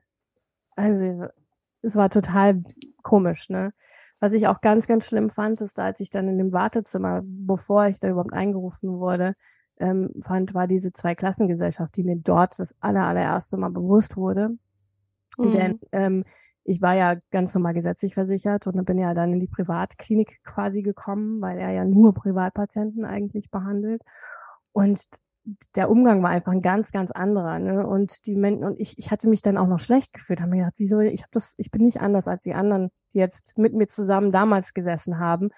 [0.76, 1.28] also
[1.82, 2.64] es war total
[3.04, 3.74] komisch, ne?
[4.20, 7.86] Was ich auch ganz, ganz schlimm fand, ist, als ich dann in dem Wartezimmer, bevor
[7.88, 9.36] ich da überhaupt eingerufen wurde,
[9.80, 14.58] ähm, fand, war diese Zweiklassengesellschaft, die mir dort das aller, allererste Mal bewusst wurde.
[15.38, 15.52] Mhm.
[15.52, 16.26] Denn ähm,
[16.64, 20.40] ich war ja ganz normal gesetzlich versichert und dann bin ja dann in die Privatklinik
[20.44, 24.02] quasi gekommen, weil er ja nur Privatpatienten eigentlich behandelt.
[24.74, 25.00] Und
[25.76, 27.60] der Umgang war einfach ein ganz, ganz anderer.
[27.60, 27.86] Ne?
[27.86, 30.58] Und die Menschen, und ich, ich hatte mich dann auch noch schlecht gefühlt, haben mir
[30.58, 33.74] gedacht, wieso, ich habe das, ich bin nicht anders als die anderen, die jetzt mit
[33.74, 35.50] mir zusammen damals gesessen haben.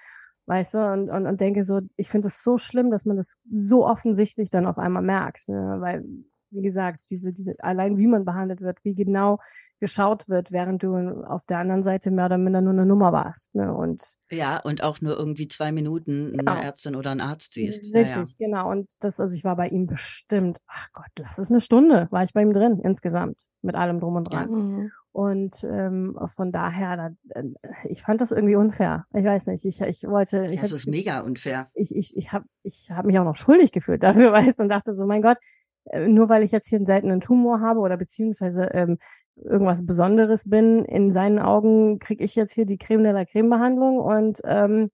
[0.45, 3.37] Weißt du, und, und, und denke so, ich finde es so schlimm, dass man das
[3.51, 5.47] so offensichtlich dann auf einmal merkt.
[5.47, 5.77] Ne?
[5.79, 6.03] Weil,
[6.51, 9.39] wie gesagt, diese, diese, allein wie man behandelt wird, wie genau
[9.79, 13.53] geschaut wird, während du auf der anderen Seite mehr oder minder nur eine Nummer warst.
[13.55, 13.73] Ne?
[13.73, 16.51] Und ja, und auch nur irgendwie zwei Minuten genau.
[16.51, 17.93] eine Ärztin oder einen Arzt siehst.
[17.93, 18.25] Richtig, ja, ja.
[18.37, 18.71] genau.
[18.71, 22.23] Und das, also ich war bei ihm bestimmt, ach Gott, lass es eine Stunde, war
[22.23, 24.49] ich bei ihm drin, insgesamt, mit allem drum und dran.
[24.49, 24.55] Ja.
[24.55, 24.91] Mhm.
[25.11, 27.43] Und ähm, von daher, da, äh,
[27.89, 29.05] ich fand das irgendwie unfair.
[29.13, 30.45] Ich weiß nicht, ich, ich wollte.
[30.51, 31.69] Ich das ist mega unfair.
[31.73, 34.95] Ich, ich, ich habe ich hab mich auch noch schuldig gefühlt dafür, weißt und dachte
[34.95, 35.37] so, mein Gott,
[35.85, 38.97] äh, nur weil ich jetzt hier einen seltenen Tumor habe oder beziehungsweise ähm,
[39.43, 43.49] irgendwas Besonderes bin, in seinen Augen kriege ich jetzt hier die Creme de la Creme
[43.49, 44.91] Behandlung und ähm,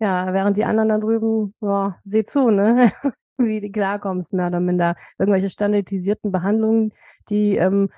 [0.00, 2.92] ja, während die anderen da drüben, ja, seh zu, ne?
[3.38, 4.96] wie du klarkommst, mehr oder minder.
[5.18, 6.92] Irgendwelche standardisierten Behandlungen,
[7.28, 7.90] die ähm,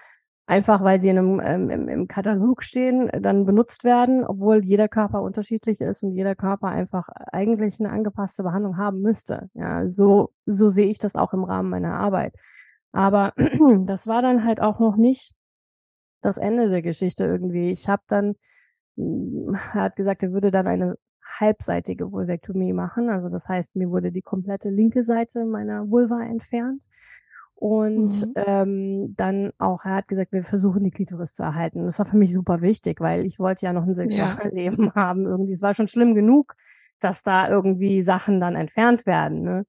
[0.46, 4.88] einfach, weil sie in einem, ähm, im, im Katalog stehen, dann benutzt werden, obwohl jeder
[4.88, 9.48] Körper unterschiedlich ist und jeder Körper einfach eigentlich eine angepasste Behandlung haben müsste.
[9.54, 12.34] Ja, so, so sehe ich das auch im Rahmen meiner Arbeit.
[12.92, 13.34] Aber
[13.86, 15.32] das war dann halt auch noch nicht
[16.26, 17.70] das Ende der Geschichte irgendwie.
[17.70, 18.34] Ich habe dann,
[18.96, 20.96] hm, er hat gesagt, er würde dann eine
[21.38, 23.10] halbseitige Vulvektomie machen.
[23.10, 26.84] Also das heißt, mir wurde die komplette linke Seite meiner Vulva entfernt.
[27.54, 28.32] Und mhm.
[28.36, 31.84] ähm, dann auch, er hat gesagt, wir versuchen die Klitoris zu erhalten.
[31.84, 34.94] Das war für mich super wichtig, weil ich wollte ja noch ein Sexualleben ja.
[34.94, 35.24] haben.
[35.24, 36.54] Irgendwie, es war schon schlimm genug,
[37.00, 39.42] dass da irgendwie Sachen dann entfernt werden.
[39.42, 39.66] Ne?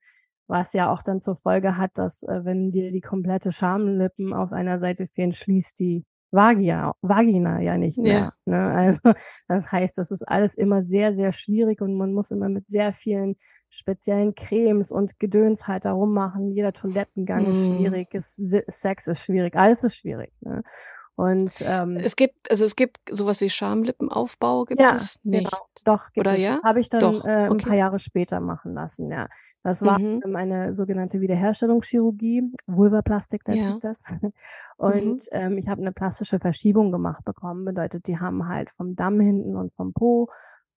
[0.47, 4.51] Was ja auch dann zur Folge hat, dass äh, wenn dir die komplette Schamlippen auf
[4.51, 8.33] einer Seite fehlen, schließt die Vagina, Vagina ja nicht mehr.
[8.45, 8.51] Ja.
[8.53, 8.73] Ne?
[8.73, 8.99] Also
[9.47, 12.93] das heißt, das ist alles immer sehr, sehr schwierig und man muss immer mit sehr
[12.93, 13.37] vielen
[13.69, 16.51] speziellen Cremes und Gedöns halt darum machen.
[16.51, 17.51] Jeder Toilettengang mm.
[17.51, 20.31] ist schwierig, ist, Sex ist schwierig, alles ist schwierig.
[20.41, 20.63] Ne?
[21.15, 25.45] Und ähm, Es gibt, also es gibt sowas wie Schamlippenaufbau, gibt ja, es nicht.
[25.49, 26.41] genau, doch gibt Oder es.
[26.41, 26.59] ja?
[26.63, 27.65] Habe ich dann äh, ein okay.
[27.65, 29.27] paar Jahre später machen lassen, ja.
[29.67, 30.33] Das war Mhm.
[30.33, 33.65] eine sogenannte Wiederherstellungschirurgie, Vulvaplastik nennt Ja.
[33.73, 34.01] sich das.
[34.77, 35.19] Und Mhm.
[35.31, 37.65] ähm, ich habe eine plastische Verschiebung gemacht bekommen.
[37.65, 40.29] Bedeutet, die haben halt vom Damm hinten und vom Po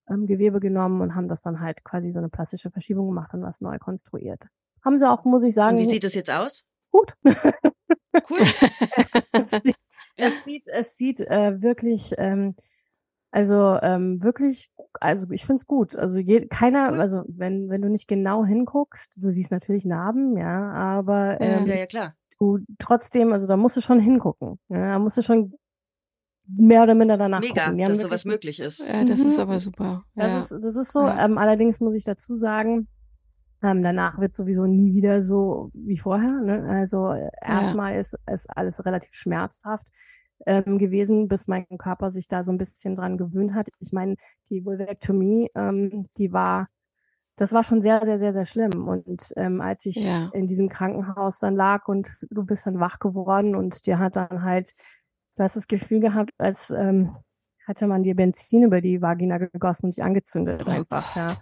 [0.09, 3.43] ähm, Gewebe genommen und haben das dann halt quasi so eine plastische Verschiebung gemacht und
[3.43, 4.43] was neu konstruiert.
[4.85, 6.65] Haben sie auch, muss ich sagen, Und wie sieht es jetzt aus?
[6.91, 7.15] gut.
[7.25, 8.41] Cool.
[9.33, 9.77] es sieht,
[10.17, 12.57] es sieht, es sieht äh, wirklich, ähm,
[13.31, 15.97] also ähm, wirklich, also ich finde es gut.
[15.97, 20.73] Also je, keiner, also wenn, wenn du nicht genau hinguckst, du siehst natürlich Narben, ja,
[20.73, 21.59] aber Ja.
[21.59, 22.15] ähm, Ja, ja, klar.
[22.39, 24.59] du trotzdem, also da musst du schon hingucken.
[24.69, 25.55] Ja, da musst du schon
[26.49, 27.79] mehr oder minder danach Mega, gucken.
[27.87, 28.81] Dass sowas möglich ist.
[28.87, 29.41] Ja, das ist Mhm.
[29.43, 30.05] aber super.
[30.17, 30.39] das, ja.
[30.57, 31.01] ist, das ist so.
[31.07, 31.25] Ja.
[31.25, 32.89] Ähm, allerdings muss ich dazu sagen,
[33.63, 36.41] ähm, danach wird sowieso nie wieder so wie vorher.
[36.41, 36.67] Ne?
[36.69, 39.89] Also erstmal ist, ist alles relativ schmerzhaft
[40.47, 43.69] ähm, gewesen, bis mein Körper sich da so ein bisschen dran gewöhnt hat.
[43.81, 44.17] Ich meine,
[44.49, 46.69] die Vulvektomie, ähm, die war,
[47.37, 48.89] das war schon sehr, sehr, sehr, sehr schlimm.
[48.89, 50.31] Und ähm, als ich Ja.
[50.33, 54.43] in diesem Krankenhaus dann lag und du bist dann wach geworden und dir hat dann
[54.43, 54.75] halt,
[55.37, 57.17] du hast das Gefühl gehabt, als ähm,
[57.67, 61.37] hatte man dir Benzin über die Vagina gegossen und dich angezündet Oh einfach, ja.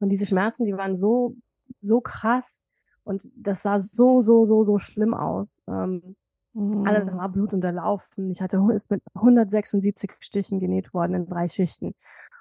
[0.00, 1.34] Und diese Schmerzen, die waren so,
[1.82, 2.66] so krass
[3.04, 5.62] und das sah so, so, so, so schlimm aus.
[5.68, 6.16] Ähm,
[6.54, 7.18] alles Mhm.
[7.18, 8.30] war blutunterlaufen.
[8.30, 11.94] Ich hatte ist mit 176 Stichen genäht worden in drei Schichten.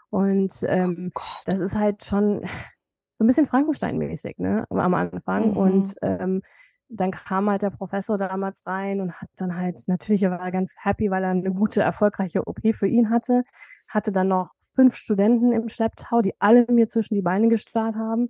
[0.09, 2.41] Und ähm, Oh das ist halt schon
[3.15, 5.51] so ein bisschen Frankenstein-mäßig, ne, am Anfang.
[5.51, 5.57] Mhm.
[5.57, 6.41] Und ähm,
[6.89, 10.73] dann kam halt der Professor damals rein und hat dann halt, natürlich, er war ganz
[10.77, 13.43] happy, weil er eine gute, erfolgreiche OP für ihn hatte.
[13.89, 18.29] Hatte dann noch fünf Studenten im Schlepptau, die alle mir zwischen die Beine gestarrt haben,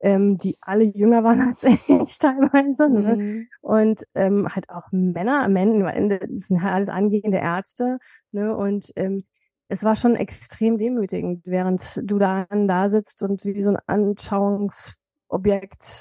[0.00, 2.88] ähm, die alle jünger waren als ich teilweise.
[2.88, 3.16] Ne?
[3.16, 3.48] Mhm.
[3.60, 7.98] und ähm, halt auch Männer, Männer, das sind halt alles angehende Ärzte,
[8.32, 8.56] ne?
[8.56, 9.24] Und ähm,
[9.68, 14.99] es war schon extrem demütigend, während du dann da sitzt und wie so ein Anschauungsobjekt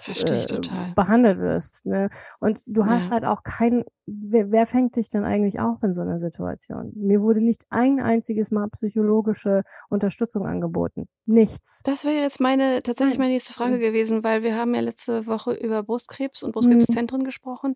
[0.05, 0.59] Ich äh,
[0.95, 1.85] behandelt wirst.
[1.85, 2.09] Ne?
[2.39, 3.11] Und du hast Ja.
[3.11, 6.91] halt auch keinen, wer, wer fängt dich denn eigentlich auf in so einer Situation?
[6.95, 11.07] Mir wurde nicht ein einziges Mal psychologische Unterstützung angeboten.
[11.27, 11.81] Nichts.
[11.83, 13.79] Das wäre jetzt meine, tatsächlich meine nächste Frage Mhm.
[13.81, 16.53] gewesen, weil wir haben ja letzte Woche über Brustkrebs und Mhm.
[16.53, 17.75] Brustkrebszentren gesprochen.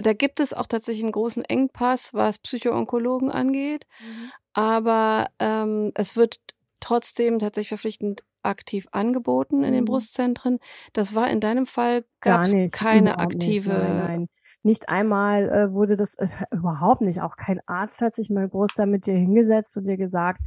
[0.00, 3.86] Da gibt es auch tatsächlich einen großen Engpass, was Psychoonkologen angeht.
[4.54, 6.38] Aber ähm, es wird
[6.80, 9.86] trotzdem tatsächlich verpflichtend aktiv angeboten in den Mhm.
[9.86, 10.58] Brustzentren.
[10.92, 13.70] Das war in deinem Fall, Gar gab es keine aktive.
[13.70, 14.28] Nicht, nein, nein.
[14.64, 18.74] Nicht einmal äh, wurde das, äh, überhaupt nicht, auch kein Arzt hat sich mal groß
[18.76, 20.40] da mit dir hingesetzt und dir gesagt,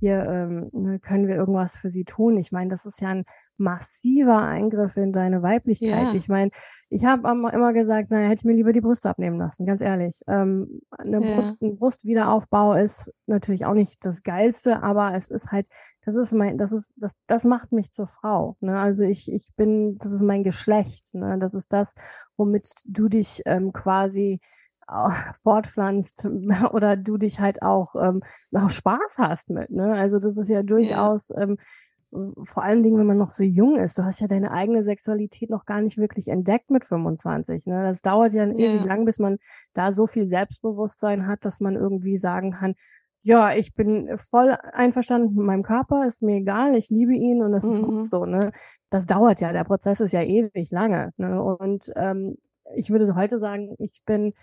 [0.00, 2.36] hier ähm, ne, können wir irgendwas für sie tun.
[2.36, 3.24] Ich meine, das ist ja ein
[3.56, 6.08] massiver Eingriff in deine Weiblichkeit.
[6.08, 6.14] Ja.
[6.14, 6.50] Ich meine,
[6.90, 10.20] ich habe immer gesagt, naja, hätte ich mir lieber die Brust abnehmen lassen, ganz ehrlich.
[10.28, 11.34] Ähm, eine Ja.
[11.34, 15.68] Brust, ein Brustwiederaufbau ist natürlich auch nicht das Geilste, aber es ist halt,
[16.04, 18.56] das ist mein, das ist, das, das macht mich zur Frau.
[18.60, 18.78] Ne?
[18.78, 21.14] Also ich, ich bin, das ist mein Geschlecht.
[21.14, 21.38] Ne?
[21.38, 21.94] Das ist das,
[22.36, 24.40] womit du dich ähm, quasi
[25.42, 26.26] fortpflanzt
[26.72, 28.22] oder du dich halt auch, ähm,
[28.54, 29.70] auch Spaß hast mit.
[29.70, 29.94] Ne?
[29.94, 31.56] Also das ist ja durchaus, ähm,
[32.44, 33.98] vor allen Dingen, wenn man noch so jung ist.
[33.98, 37.66] Du hast ja deine eigene Sexualität noch gar nicht wirklich entdeckt mit 25.
[37.66, 37.82] Ne?
[37.84, 38.52] Das dauert ja Ja.
[38.54, 39.38] ewig lang, bis man
[39.74, 42.74] da so viel Selbstbewusstsein hat, dass man irgendwie sagen kann,
[43.22, 47.52] ja, ich bin voll einverstanden mit meinem Körper, ist mir egal, ich liebe ihn und
[47.52, 47.84] das ist Mhm.
[47.86, 48.26] gut so.
[48.26, 48.52] Ne?
[48.90, 51.12] Das dauert ja, der Prozess ist ja ewig lange.
[51.16, 51.42] Ne?
[51.42, 52.36] Und ähm,
[52.74, 54.34] ich würde so heute sagen, ich bin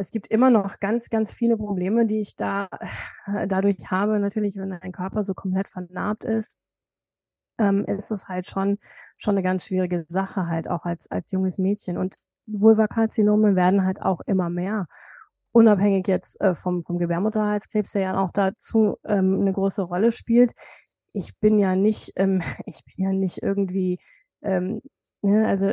[0.00, 2.68] es gibt immer noch ganz, ganz viele Probleme, die ich da
[3.26, 4.18] äh, dadurch habe.
[4.20, 6.56] Natürlich, wenn dein Körper so komplett vernarbt ist,
[7.58, 8.78] ähm, ist es halt schon,
[9.16, 11.98] schon eine ganz schwierige Sache halt auch als, als junges Mädchen.
[11.98, 12.16] Und
[12.46, 14.86] Vulvakarzinome werden halt auch immer mehr.
[15.52, 20.52] Unabhängig jetzt äh, vom, vom Gebärmutterhalskrebs, der ja auch dazu ähm, eine große Rolle spielt.
[21.12, 23.98] Ich bin ja nicht, ähm, ich bin ja nicht irgendwie,
[24.42, 24.80] ähm,
[25.22, 25.68] ne, also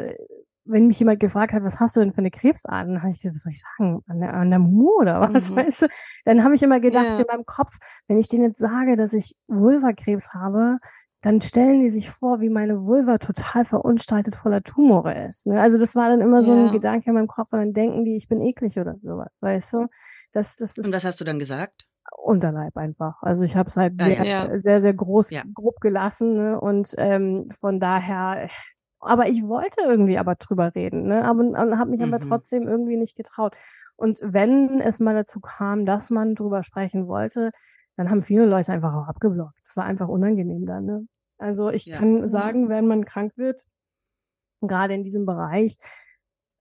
[0.68, 3.22] wenn mich jemand gefragt hat, was hast du denn für eine Krebsart, dann habe ich
[3.22, 5.56] gesagt, was soll ich sagen, an der, an der Mu oder was, Mhm.
[5.58, 5.88] weißt du?
[6.24, 7.20] Dann habe ich immer gedacht Ja.
[7.20, 10.80] in meinem Kopf, wenn ich denen jetzt sage, dass ich Vulvakrebs habe,
[11.26, 15.48] dann stellen die sich vor, wie meine Vulva total verunstaltet voller Tumore ist.
[15.48, 15.60] Ne?
[15.60, 16.72] Also das war dann immer so ein Ja.
[16.72, 19.88] Gedanke in meinem Kopf und dann denken die, ich bin eklig oder sowas, weißt du?
[20.34, 21.88] Das, das ist Und was hast du dann gesagt?
[22.24, 23.22] Unterleib einfach.
[23.22, 24.60] Also ich habe es halt Ah, sehr, ja.
[24.60, 25.44] sehr, sehr groß, Ja.
[25.54, 26.60] grob gelassen ne?
[26.62, 28.48] und ähm, von daher,
[29.00, 31.26] aber ich wollte irgendwie aber drüber reden, ne?
[31.26, 32.30] aber und habe mich aber Mhm.
[32.30, 33.56] trotzdem irgendwie nicht getraut.
[33.96, 37.52] Und wenn es mal dazu kam, dass man drüber sprechen wollte,
[37.98, 39.58] dann haben viele Leute einfach auch abgeblockt.
[39.66, 40.86] Das war einfach unangenehm dann.
[40.86, 41.08] Ne?
[41.38, 41.98] Also ich Ja.
[41.98, 42.30] kann Mhm.
[42.30, 43.62] sagen, wenn man krank wird,
[44.62, 45.78] gerade in diesem Bereich,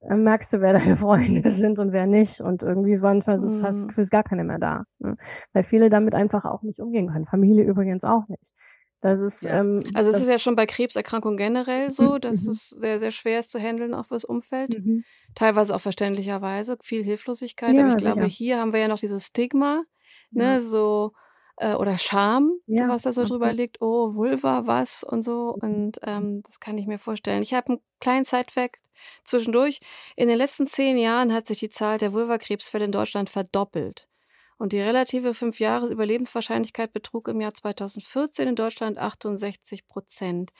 [0.01, 2.41] dann merkst du, wer deine Freunde sind und wer nicht.
[2.41, 4.09] Und irgendwie manchmal ist, hast du Mhm.
[4.09, 4.83] Gar keine mehr da.
[4.99, 5.17] Ne?
[5.53, 7.25] Weil viele damit einfach auch nicht umgehen können.
[7.25, 8.53] Familie übrigens auch nicht.
[9.01, 9.59] Das ist, Ja.
[9.59, 12.51] ähm, Also es ist ja schon bei Krebserkrankungen generell so, dass Mhm.
[12.51, 14.77] es sehr, sehr schwer ist zu handeln, auch fürs Umfeld.
[14.77, 15.03] mhm.
[15.35, 17.71] Teilweise auch verständlicherweise, viel Hilflosigkeit.
[17.77, 18.35] Aber Ja, ich glaube, sicher.
[18.35, 19.83] hier haben wir ja noch dieses Stigma,
[20.31, 21.13] ne, so,
[21.57, 25.55] äh, oder Scham, Ja, was da so drüber liegt, oh, Vulva, was und so.
[25.59, 27.41] Und ähm, das kann ich mir vorstellen.
[27.43, 28.79] Ich habe einen kleinen Sidefact
[29.23, 29.79] zwischendurch.
[30.15, 34.07] In den letzten zehn Jahren hat sich die Zahl der Vulvakrebsfälle in Deutschland verdoppelt.
[34.57, 40.51] Und die relative fünf Jahre Überlebenswahrscheinlichkeit betrug im Jahr 2014 in Deutschland 68 Prozent.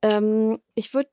[0.00, 1.10] Ähm, ich würde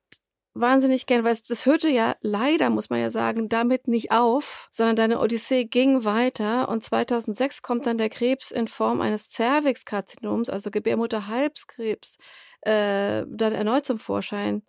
[0.53, 4.69] wahnsinnig gern, weil es, das hörte ja leider, muss man ja sagen, damit nicht auf,
[4.73, 10.49] sondern deine Odyssee ging weiter und 2006 kommt dann der Krebs in Form eines Cervixkarzinoms,
[10.49, 12.17] also Gebärmutterhalskrebs,
[12.61, 14.63] äh, dann erneut zum Vorschein.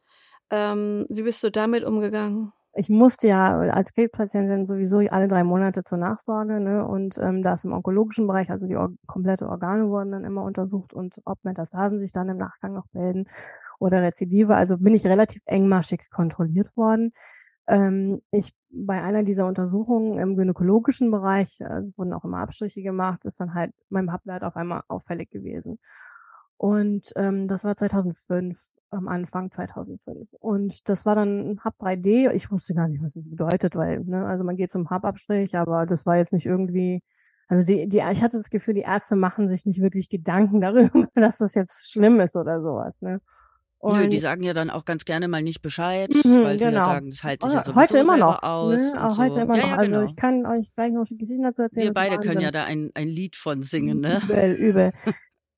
[0.50, 2.52] Ähm, wie bist du damit umgegangen?
[2.74, 6.86] ich musste ja als Krebspatientin sowieso alle drei Monate zur Nachsorge, ne?
[6.86, 10.94] Und ähm, das im onkologischen Bereich, also die or komplette Organe wurden dann immer untersucht
[10.94, 13.26] und ob Metastasen sich dann im Nachgang noch bilden
[13.78, 14.54] oder Rezidive.
[14.54, 17.12] Also bin ich relativ engmaschig kontrolliert worden.
[17.66, 22.82] Ähm, ich bei einer dieser Untersuchungen im gynäkologischen Bereich, also es wurden auch immer Abstriche
[22.82, 25.78] gemacht, ist dann halt mein Pappwert auf einmal auffällig gewesen.
[26.56, 28.58] Und ähm, das war 2005
[28.92, 30.28] am Anfang 2005.
[30.38, 32.30] Und das war dann Hub 3D.
[32.32, 35.86] Ich wusste gar nicht, was das bedeutet, weil, ne, also man geht zum Hub-Abstrich, aber
[35.86, 37.02] das war jetzt nicht irgendwie,
[37.48, 41.08] also die, die, ich hatte das Gefühl, die Ärzte machen sich nicht wirklich Gedanken darüber,
[41.14, 43.20] dass das jetzt schlimm ist oder sowas, ne.
[43.82, 46.64] Nö, Und die sagen ja dann auch ganz gerne mal nicht Bescheid, Mhm, weil sie
[46.64, 46.84] ja genau.
[46.84, 48.92] sagen, das hält sich ja sowieso heute immer noch, aus.
[48.92, 49.22] ne, auch so.
[49.22, 49.70] heute immer ja, noch.
[49.70, 50.04] ja, Also genau.
[50.06, 51.86] ich kann euch gleich noch Geschichten dazu erzählen.
[51.86, 54.20] Wir beide können ja da ein, ein Lied von singen, ne?
[54.24, 54.92] Übel, übel.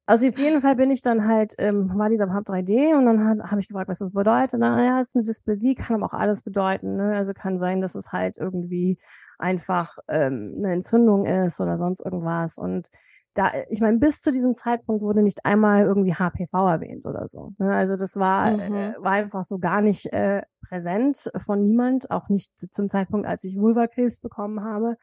[0.07, 3.51] Also auf jeden Fall bin ich dann halt, ähm, war dieser Hub 3D und dann
[3.51, 4.61] habe ich gefragt, was das bedeutet.
[4.61, 6.97] Na ja, es ist eine Dysplasie, kann aber auch alles bedeuten.
[6.97, 7.15] Ne?
[7.17, 8.99] Also kann sein, dass es halt irgendwie
[9.39, 12.59] einfach ähm, eine Entzündung ist oder sonst irgendwas.
[12.59, 12.89] Und
[13.35, 17.53] da, ich meine, bis zu diesem Zeitpunkt wurde nicht einmal irgendwie HPV erwähnt oder so.
[17.59, 17.75] Ne?
[17.75, 18.61] Also das war, Mhm.
[18.61, 23.45] äh, war einfach so gar nicht äh, präsent von niemand, auch nicht zum Zeitpunkt, als
[23.45, 24.97] ich Vulvakrebs bekommen habe.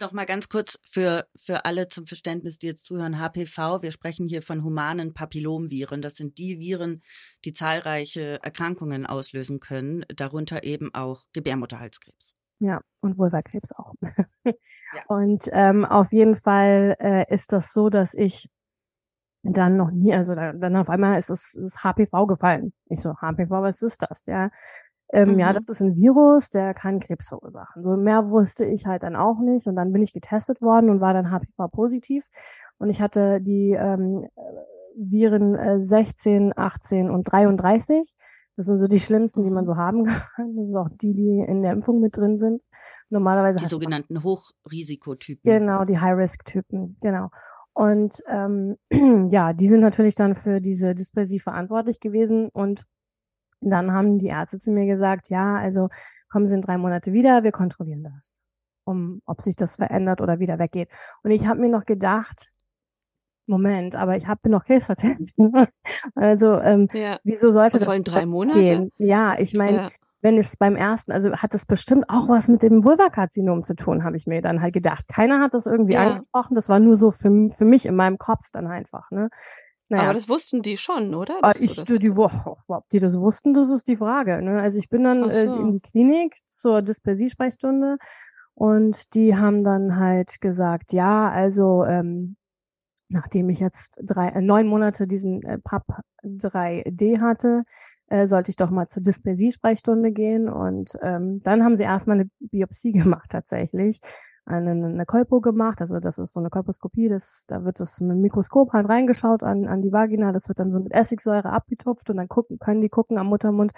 [0.00, 4.26] Noch mal ganz kurz für, für alle zum Verständnis, die jetzt zuhören, HPV, wir sprechen
[4.26, 6.02] hier von humanen Papillomviren.
[6.02, 7.02] Das sind die Viren,
[7.44, 12.36] die zahlreiche Erkrankungen auslösen können, darunter eben auch Gebärmutterhalskrebs.
[12.62, 13.94] Ja, und Vulvakrebs auch.
[15.08, 18.48] Und ähm, auf jeden Fall äh, ist das so, dass ich
[19.42, 22.72] dann noch nie, also da, dann auf einmal ist es ist HPV gefallen.
[22.88, 24.24] Ich so, HPV, was ist das?
[24.26, 24.50] Ja,
[25.12, 25.54] ähm, ja, Mhm.
[25.54, 27.82] das ist ein Virus, der kann Krebs verursachen.
[27.82, 29.66] So mehr wusste ich halt dann auch nicht.
[29.66, 32.24] Und dann bin ich getestet worden und war dann HPV positiv.
[32.78, 34.28] Und ich hatte die ähm,
[34.96, 38.14] Viren äh, 16, 18 und 33.
[38.56, 39.68] Das sind so die schlimmsten, die man Mhm.
[39.68, 40.04] so haben
[40.36, 40.56] kann.
[40.56, 42.62] Das ist auch die, die in der Impfung mit drin sind.
[43.08, 45.42] Normalerweise Die sogenannten Hochrisikotypen.
[45.50, 47.30] Genau, die High-Risk-Typen, genau.
[47.74, 48.76] Und ähm,
[49.30, 52.48] ja, die sind natürlich dann für diese Dysplasie verantwortlich gewesen.
[52.50, 52.84] Und
[53.60, 55.88] dann haben die Ärzte zu mir gesagt, ja, also
[56.30, 58.40] kommen Sie in drei Monate wieder, wir kontrollieren das,
[58.84, 60.88] um ob sich das verändert oder wieder weggeht.
[61.22, 62.51] Und ich habe mir noch gedacht,
[63.46, 65.52] Moment, aber ich habe noch Krebspatientin.
[66.14, 67.18] also ähm, Ja.
[67.24, 68.58] wieso sollte das vor allem drei Monate?
[68.60, 68.92] gehen?
[68.98, 69.90] Ja, ich meine, Ja.
[70.20, 74.04] wenn es beim ersten, also hat das bestimmt auch was mit dem Vulvakarzinom zu tun,
[74.04, 75.06] habe ich mir dann halt gedacht.
[75.08, 76.02] Keiner hat das irgendwie Ja.
[76.12, 79.28] angesprochen, das war nur so für, für mich in meinem Kopf dann einfach, ne?
[79.88, 81.34] Naja, Aber das wussten die schon, oder?
[81.42, 84.60] Ah, Dass ich, das die, wow, ob die das wussten, das ist die Frage, ne?
[84.62, 85.54] Also ich bin dann äh, so.
[85.54, 87.98] in die Klinik zur Dysplasie-Sprechstunde
[88.54, 92.36] und die haben dann halt gesagt, ja, also ähm,
[93.12, 95.84] nachdem ich jetzt drei, äh, neun Monate diesen äh, PAP
[96.24, 97.64] 3D hatte,
[98.08, 100.48] äh, sollte ich doch mal zur Dysplasie-Sprechstunde gehen.
[100.48, 104.00] Und ähm, dann haben sie erstmal eine Biopsie gemacht tatsächlich.
[104.44, 108.10] Eine, eine Kolpo gemacht, also das ist so eine Kolposkopie, das, da wird das mit
[108.10, 112.10] dem Mikroskop halt reingeschaut an, an die Vagina, das wird dann so mit Essigsäure abgetupft
[112.10, 113.70] und dann gucken, können die gucken am Muttermund,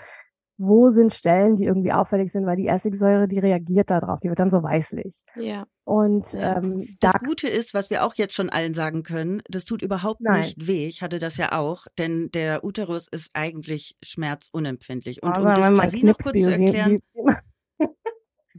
[0.56, 4.30] wo sind Stellen, die irgendwie auffällig sind, weil die Essigsäure, die reagiert da drauf, die
[4.30, 5.24] wird dann so weißlich.
[5.36, 5.66] Ja.
[5.84, 9.66] Und ähm, da Das Gute ist, was wir auch jetzt schon allen sagen können, das
[9.66, 10.40] tut überhaupt Nein.
[10.40, 10.86] nicht weh.
[10.88, 15.22] Ich hatte das ja auch, denn der Uterus ist eigentlich schmerzunempfindlich.
[15.22, 17.02] Und um Aber wenn man Dysplasie noch kurz zu erklären,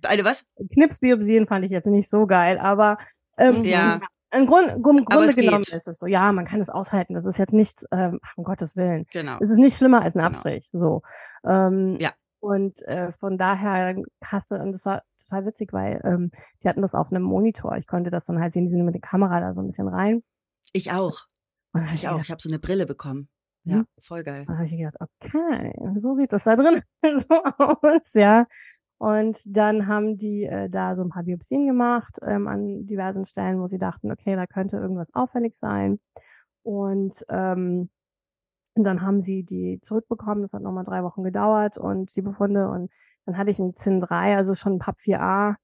[0.03, 0.43] eine was?
[0.73, 2.97] Knipsbiopsien fand ich jetzt nicht so geil, aber
[3.37, 3.63] ähm.
[3.63, 4.01] Ja.
[4.31, 5.73] im Grund, Aber Grunde es genommen geht.
[5.73, 7.15] ist es so, ja, man kann es aushalten.
[7.15, 9.05] Das ist jetzt nichts, ähm, um Gottes Willen.
[9.11, 9.37] Genau.
[9.41, 10.27] Es ist nicht schlimmer als ein Genau.
[10.27, 10.69] Abstrich.
[10.73, 11.01] So.
[11.43, 12.11] Ähm, Ja.
[12.39, 16.31] Und äh, von daher hast du, und das war total witzig, weil ähm,
[16.63, 17.75] die hatten das auf einem Monitor.
[17.77, 19.87] Ich konnte das dann halt sehen, die sind mit der Kamera da so ein bisschen
[19.87, 20.23] rein.
[20.73, 21.21] Ich auch.
[21.73, 22.21] Hab Ich auch.
[22.21, 23.27] Ich habe so eine Brille bekommen.
[23.63, 23.85] Ja, Mhm.
[23.99, 24.45] voll geil.
[24.45, 26.81] Dann habe ich gedacht, okay, so sieht das da drin
[27.19, 28.45] so aus, ja.
[28.97, 33.59] Und dann haben die äh, da so ein paar Biopsien gemacht ähm, an diversen Stellen,
[33.59, 35.99] wo sie dachten, okay, da könnte irgendwas auffällig sein.
[36.63, 37.89] Und ähm,
[38.75, 40.43] dann haben sie die zurückbekommen.
[40.43, 42.69] Das hat nochmal drei Wochen gedauert und die Befunde.
[42.69, 42.91] Und
[43.25, 45.55] dann hatte ich ein ZIN 3, also schon ein PAP 4a.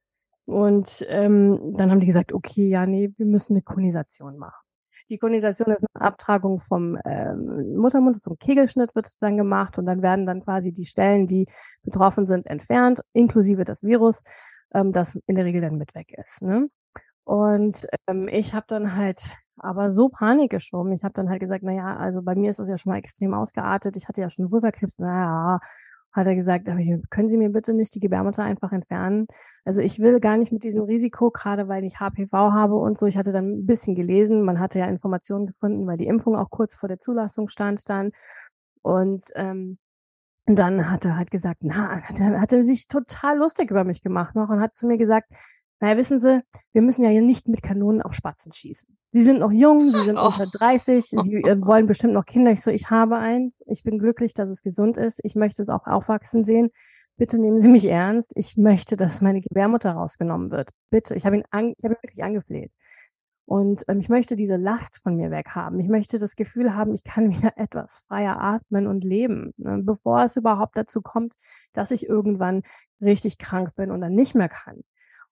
[0.46, 4.62] Und ähm, dann haben die gesagt, okay, ja, nee, wir müssen eine Konisation machen.
[5.10, 10.02] Die Konisation ist eine Abtragung vom ähm, Muttermund zum Kegelschnitt wird dann gemacht und dann
[10.02, 11.48] werden dann quasi die Stellen, die
[11.84, 14.24] betroffen sind, entfernt, inklusive das Virus,
[14.74, 16.42] ähm, das in der Regel dann mit weg ist.
[16.42, 16.70] Ne?
[17.26, 20.92] Und ähm, ich habe dann halt aber so Panik geschoben.
[20.94, 23.34] Ich habe dann halt gesagt, naja, also bei mir ist das ja schon mal extrem
[23.34, 23.96] ausgeartet.
[23.98, 24.98] Ich hatte ja schon Vulvakrebs.
[24.98, 25.60] Naja,
[26.12, 26.68] hat er gesagt,
[27.10, 29.28] können Sie mir bitte nicht die Gebärmutter einfach entfernen?
[29.64, 33.06] Also ich will gar nicht mit diesem Risiko, gerade weil ich HPV habe und so.
[33.06, 36.50] Ich hatte dann ein bisschen gelesen, man hatte ja Informationen gefunden, weil die Impfung auch
[36.50, 38.12] kurz vor der Zulassung stand dann.
[38.82, 39.78] Und ähm,
[40.46, 44.36] dann hat er halt gesagt, na, er, hat er sich total lustig über mich gemacht
[44.36, 45.32] noch und hat zu mir gesagt,
[45.82, 46.42] naja, wissen Sie,
[46.74, 48.98] wir müssen ja hier nicht mit Kanonen auf Spatzen schießen.
[49.14, 50.26] Sie sind noch jung, Sie sind oh.
[50.28, 52.52] unter 30, Sie äh, wollen bestimmt noch Kinder.
[52.52, 53.64] Ich so, ich habe eins.
[53.66, 55.20] Ich bin glücklich, dass es gesund ist.
[55.24, 56.70] Ich möchte es auch aufwachsen sehen.
[57.18, 58.32] Bitte nehmen Sie mich ernst.
[58.36, 60.70] Ich möchte, dass meine Gebärmutter rausgenommen wird.
[60.92, 61.16] Bitte.
[61.16, 62.72] Ich habe ihn, an, ich habe ihn wirklich angefleht.
[63.46, 65.80] Und ähm, ich möchte diese Last von mir weghaben.
[65.80, 69.82] Ich möchte das Gefühl haben, ich kann wieder etwas freier atmen und leben, ne?
[69.84, 71.34] bevor es überhaupt dazu kommt,
[71.74, 72.62] dass ich irgendwann
[73.02, 74.84] richtig krank bin und dann nicht mehr kann.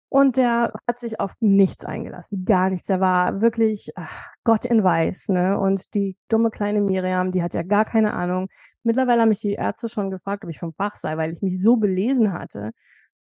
[0.10, 2.88] Und der hat sich auf nichts eingelassen, gar nichts.
[2.88, 5.30] Der war wirklich ach, Gott in Weiß.
[5.30, 5.60] Ne?
[5.60, 8.49] Und die dumme kleine Miriam, die hat ja gar keine Ahnung.
[8.84, 11.62] Mittlerweile haben mich die Ärzte schon gefragt, ob ich vom Fach sei, weil ich mich
[11.62, 12.72] so belesen hatte,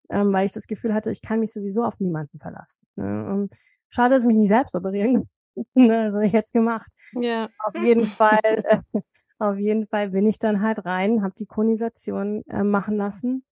[0.09, 2.85] ähm, weil ich das Gefühl hatte, ich kann mich sowieso auf niemanden verlassen.
[2.95, 3.27] Ne?
[3.31, 3.53] Und
[3.89, 5.29] schade, dass ich mich nicht selbst operieren
[5.73, 6.05] ne?
[6.05, 6.89] Das habe ich jetzt gemacht.
[7.13, 7.49] Ja.
[7.59, 8.81] Auf jeden Fall, äh,
[9.39, 13.45] auf jeden Fall bin ich dann halt rein, habe die Konisation äh, machen lassen.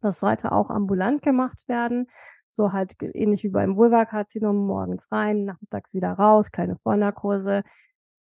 [0.00, 2.08] Das sollte auch ambulant gemacht werden.
[2.54, 7.62] So halt ähnlich wie beim Vulvakarzinom, morgens rein, nachmittags wieder raus, keine Vollnarkose.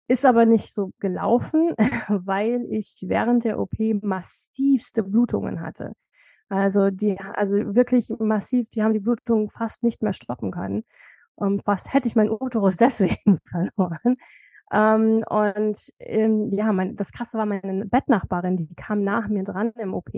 [0.07, 1.73] Ist aber nicht so gelaufen,
[2.09, 5.93] weil ich während der OP massivste Blutungen hatte.
[6.49, 10.83] Also die, also wirklich massiv, die haben die Blutungen fast nicht mehr stoppen können.
[11.35, 14.17] Um, ähm, fast hätte ich meinen Uterus deswegen verloren.
[14.71, 19.71] Ähm, und ähm, ja, mein, das Krasse war meine Bettnachbarin, die kam nach mir dran
[19.77, 20.09] im OP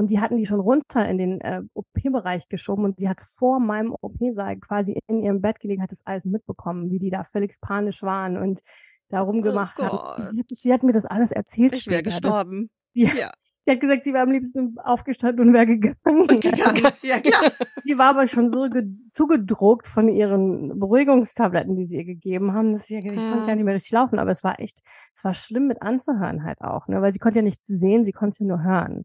[0.00, 3.60] und die hatten die schon runter in den äh, OP-Bereich geschoben und die hat vor
[3.60, 7.60] meinem OP-Saal quasi in ihrem Bett gelegen, hat das alles mitbekommen, wie die da völlig
[7.60, 8.62] panisch waren und
[9.10, 10.42] da rumgemacht oh haben.
[10.48, 11.74] Sie, sie hat mir das alles erzählt.
[11.74, 12.70] Ich wäre gestorben.
[12.94, 13.14] Das, ja.
[13.20, 13.30] ja.
[13.66, 16.22] Sie hat gesagt, sie wäre am liebsten aufgestanden und wäre gegangen.
[16.22, 16.92] Und gegangen.
[17.02, 17.52] Ja, klar.
[17.84, 18.66] Die war aber schon so
[19.12, 23.00] zugedruckt von ihren Beruhigungstabletten, die sie ihr gegeben haben, dass sie ja.
[23.00, 24.18] ich konnte gar nicht mehr richtig laufen.
[24.18, 24.80] Aber es war echt,
[25.14, 27.02] es war schlimm mit anzuhören halt auch, ne?
[27.02, 29.04] weil sie konnte ja nichts sehen, sie konnte ja nur hören.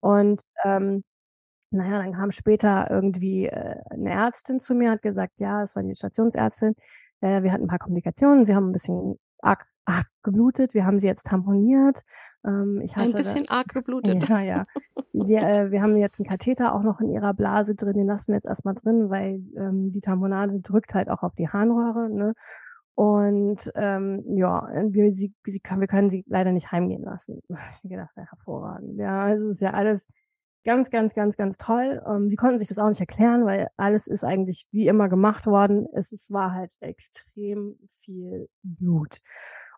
[0.00, 1.04] Und ähm,
[1.70, 5.82] naja, dann kam später irgendwie äh, eine Ärztin zu mir, hat gesagt, ja, es war
[5.82, 6.74] die Stationsärztin,
[7.20, 10.98] äh, wir hatten ein paar Komplikationen, sie haben ein bisschen arg, arg geblutet, wir haben
[10.98, 12.02] sie jetzt tamponiert.
[12.44, 14.28] Ähm, ich ein bisschen arg geblutet.
[14.28, 14.66] Ja, ja.
[15.12, 18.28] Sie, äh, wir haben jetzt einen Katheter auch noch in ihrer Blase drin, den lassen
[18.28, 22.10] wir jetzt erstmal drin, weil ähm, die Tamponade drückt halt auch auf die Harnröhre.
[22.10, 22.34] Ne?
[22.94, 27.40] Und ähm, ja, wir, sie, sie kann, wir können sie leider nicht heimgehen lassen.
[27.48, 28.98] Ich habe gedacht, ja, hervorragend.
[28.98, 30.06] Ja, es ist ja alles
[30.64, 32.02] ganz, ganz, ganz, ganz toll.
[32.06, 35.46] Ähm, sie konnten sich das auch nicht erklären, weil alles ist eigentlich wie immer gemacht
[35.46, 35.86] worden.
[35.94, 39.18] Es, es war halt extrem viel Blut.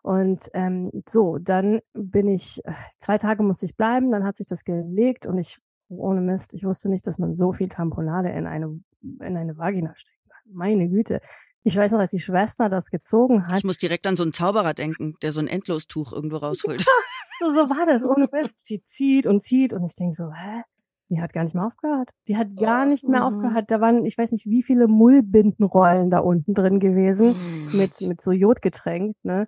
[0.01, 2.61] Und ähm, so, dann bin ich,
[2.99, 6.65] zwei Tage musste ich bleiben, dann hat sich das gelegt und ich, ohne Mist, ich
[6.65, 10.19] wusste nicht, dass man so viel Tamponade in eine, in eine Vagina steckt.
[10.45, 11.21] Meine Güte.
[11.63, 13.57] Ich weiß noch, als die Schwester das gezogen hat.
[13.57, 16.81] Ich muss direkt an so einen Zauberer denken, der so ein Endlostuch irgendwo rausholt.
[17.39, 18.69] so, so war das, ohne Mist.
[18.69, 20.63] Die zieht und zieht und ich denke so, hä?
[21.09, 22.09] Die hat gar nicht mehr aufgehört.
[22.27, 23.27] Die hat gar nicht mehr mhm.
[23.27, 23.69] aufgehört.
[23.69, 27.35] Da waren, ich weiß nicht, wie viele Mullbindenrollen da unten drin gewesen,
[27.67, 27.77] mhm.
[27.77, 29.47] mit, mit so Jodgetränk, ne?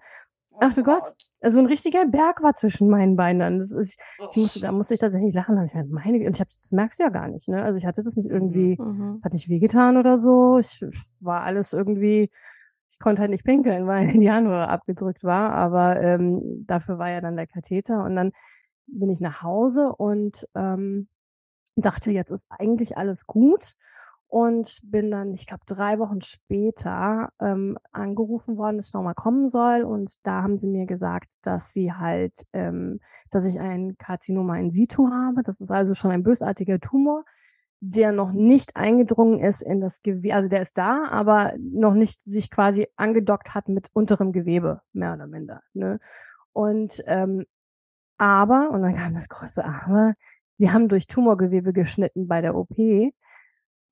[0.60, 3.60] Ach du Gott, also ein richtiger Berg war zwischen meinen Beinen.
[3.60, 4.00] Das ist,
[4.32, 5.64] ich musste, da musste ich tatsächlich lachen.
[5.66, 7.64] Ich meine, meine, und ich hab, das merkst du ja gar nicht, ne?
[7.64, 8.86] Also ich hatte das nicht irgendwie, mhm.
[8.86, 9.22] mhm.
[9.24, 10.58] hat nicht wehgetan oder so.
[10.58, 10.84] Ich,
[11.20, 12.32] war alles irgendwie,
[12.90, 15.52] ich konnte halt nicht pinkeln, weil die Januar abgedrückt war.
[15.52, 18.04] Aber ähm, dafür war ja dann der Katheter.
[18.04, 18.32] Und dann
[18.88, 21.08] bin ich nach Hause und ähm,
[21.76, 23.76] dachte, jetzt ist eigentlich alles gut
[24.36, 29.50] und bin dann, ich glaube, drei Wochen später ähm, angerufen worden, dass ich nochmal kommen
[29.50, 29.84] soll.
[29.84, 33.00] Und da haben sie mir gesagt, dass sie halt, ähm,
[33.32, 35.42] dass ich ein Karzinoma in situ habe.
[35.42, 37.24] Das ist also schon ein bösartiger Tumor,
[37.80, 42.20] der noch nicht eingedrungen ist in das Gewebe, also der ist da, aber noch nicht
[42.26, 45.62] sich quasi angedockt hat mit unterem Gewebe, mehr oder minder.
[45.72, 46.02] Ne?
[46.52, 47.46] Und ähm,
[48.18, 50.16] aber, und dann kam das große Aber,
[50.58, 52.76] sie haben durch Tumorgewebe geschnitten bei der OP.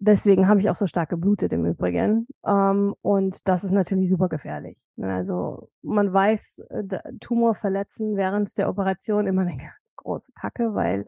[0.05, 2.27] Deswegen habe ich auch so stark geblutet im Übrigen.
[2.45, 4.85] Ähm, und das ist natürlich super gefährlich.
[4.97, 5.13] Ne?
[5.13, 11.05] Also man weiß, äh, Tumor verletzen während der Operation immer eine ganz große Kacke, weil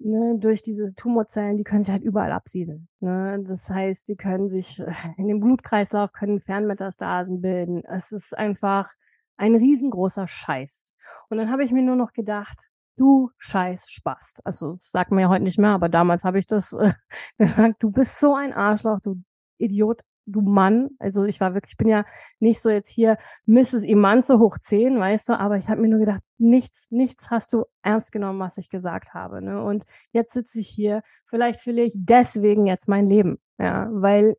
[0.00, 2.88] ne, durch diese Tumorzellen, die können sich halt überall absiedeln.
[2.98, 3.44] Ne?
[3.46, 4.82] Das heißt, sie können sich
[5.16, 7.84] in dem Blutkreislauf, können Fernmetastasen bilden.
[7.84, 8.90] Es ist einfach
[9.36, 10.92] ein riesengroßer Scheiß.
[11.28, 14.40] Und dann habe ich mir nur noch gedacht, du scheiß Spast.
[14.44, 16.92] Also das sagt man ja heute nicht mehr, aber damals habe ich das äh,
[17.38, 19.22] gesagt, du bist so ein Arschloch, du
[19.58, 20.90] Idiot, du Mann.
[20.98, 22.04] Also ich war wirklich, ich bin ja
[22.40, 23.16] nicht so jetzt hier
[23.46, 23.84] Mrs.
[23.84, 27.64] Imanze hoch 10, weißt du, aber ich habe mir nur gedacht, nichts, nichts hast du
[27.82, 29.40] ernst genommen, was ich gesagt habe.
[29.40, 29.62] Ne?
[29.62, 34.36] Und jetzt sitze ich hier, vielleicht verliere ich deswegen jetzt mein Leben, ja, weil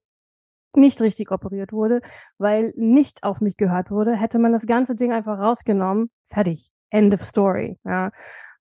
[0.76, 2.02] nicht richtig operiert wurde,
[2.38, 7.14] weil nicht auf mich gehört wurde, hätte man das ganze Ding einfach rausgenommen, fertig, end
[7.14, 8.12] of story, ja.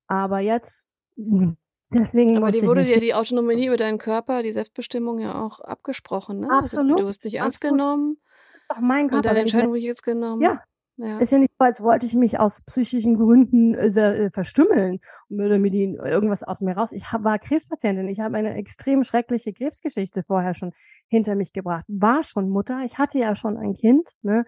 [0.06, 1.56] Aber jetzt, hm,
[1.90, 2.36] deswegen.
[2.36, 6.50] Aber die wurde dir die Autonomie über deinen Körper, die Selbstbestimmung ja auch abgesprochen, ne?
[6.50, 6.92] Absolut.
[6.92, 8.18] Also, du wirst nicht ernst genommen.
[8.52, 9.16] Das ist doch mein Körper.
[9.16, 10.42] Und deine Entscheidung wurde jetzt genommen.
[10.42, 10.62] Ja.
[10.96, 11.18] ja.
[11.18, 15.58] Ist ja nicht so, als wollte ich mich aus psychischen Gründen äh, äh verstümmeln oder
[15.58, 16.92] mir die irgendwas aus mir raus.
[16.92, 18.08] Ich hab, war Krebspatientin.
[18.08, 20.72] Ich habe eine extrem schreckliche Krebsgeschichte vorher schon
[21.08, 21.84] hinter mich gebracht.
[21.88, 22.82] War schon Mutter.
[22.84, 24.10] Ich hatte ja schon ein Kind.
[24.22, 24.44] Ne?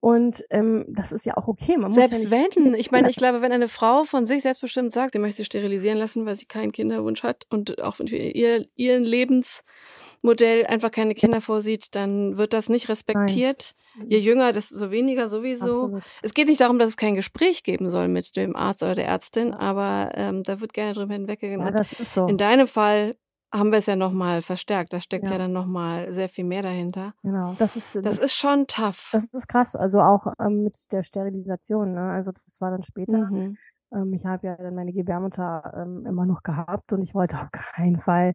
[0.00, 1.76] Und ähm, das ist ja auch okay.
[1.76, 5.14] Man Selbst ja wenn, ich meine, ich glaube, wenn eine Frau von sich selbstbestimmt sagt,
[5.14, 10.66] sie möchte sterilisieren lassen, weil sie keinen Kinderwunsch hat und auch für ihr, ihren Lebensmodell
[10.66, 13.72] einfach keine Kinder vorsieht, dann wird das nicht respektiert.
[13.96, 14.10] Nein.
[14.10, 15.84] Je jünger, desto weniger sowieso.
[15.84, 16.02] Absolut.
[16.22, 19.06] Es geht nicht darum, dass es kein Gespräch geben soll mit dem Arzt oder der
[19.06, 21.66] Ärztin, aber ähm, da wird gerne drüber hinweggegangen.
[21.66, 22.26] Ja, das ist so.
[22.28, 23.16] In deinem Fall
[23.52, 24.92] haben wir es ja nochmal verstärkt.
[24.92, 27.14] Da steckt ja, ja dann nochmal sehr viel mehr dahinter.
[27.22, 27.54] Genau.
[27.58, 29.10] Das ist, das, das, ist schon tough.
[29.12, 29.74] Das ist krass.
[29.74, 31.92] Also auch ähm, mit der Sterilisation.
[31.92, 32.10] Ne?
[32.10, 33.30] Also das war dann später.
[33.30, 33.56] Mhm.
[33.92, 37.50] Ähm, ich habe ja dann meine Gebärmutter ähm, immer noch gehabt und ich wollte auf
[37.52, 38.34] keinen Fall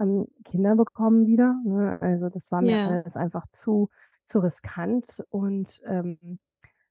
[0.00, 1.54] ähm, Kinder bekommen wieder.
[1.64, 1.98] Ne?
[2.00, 2.88] Also das war mir yeah.
[2.88, 3.90] alles einfach zu,
[4.26, 6.38] zu riskant und ähm,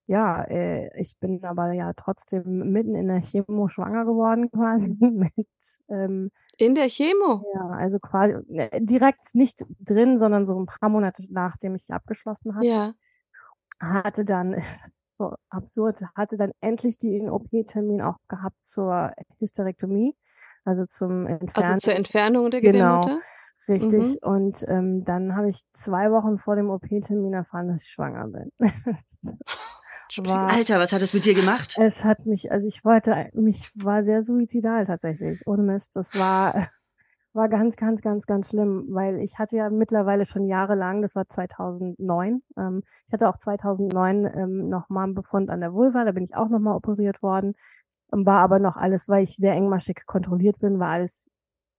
[0.08, 5.47] ja, äh, ich bin aber ja trotzdem mitten in der Chemo schwanger geworden quasi mit
[5.89, 7.43] ähm, in der Chemo?
[7.56, 12.56] Ja, also quasi äh, direkt nicht drin, sondern so ein paar Monate nachdem ich abgeschlossen
[12.56, 12.68] hatte.
[12.68, 12.93] Ja.
[13.80, 14.56] Hatte dann,
[15.08, 20.16] so absurd, hatte dann endlich den OP-Termin auch gehabt zur Hysterektomie,
[20.66, 21.70] also zum Entfernen.
[21.70, 23.22] Also zur Entfernung der genau, Gebärmutter?
[23.68, 24.20] Richtig.
[24.22, 24.30] Mhm.
[24.30, 28.52] Und ähm, dann habe ich zwei Wochen vor dem OP-Termin erfahren, dass ich schwanger bin.
[30.20, 31.78] war, Alter, was hat es mit dir gemacht?
[31.78, 35.95] Es hat mich, also ich wollte, mich war sehr suizidal tatsächlich, ohne Mist.
[35.95, 36.70] Das war,
[37.34, 41.28] war ganz, ganz, ganz, ganz schlimm, weil ich hatte ja mittlerweile schon jahrelang, das war
[41.30, 46.26] 2009, ähm, ich hatte auch 2009 ähm, nochmal einen Befund an der Vulva, da bin
[46.26, 47.55] ich auch nochmal operiert worden,
[48.09, 51.30] war aber noch alles, weil ich sehr engmaschig kontrolliert bin, war alles,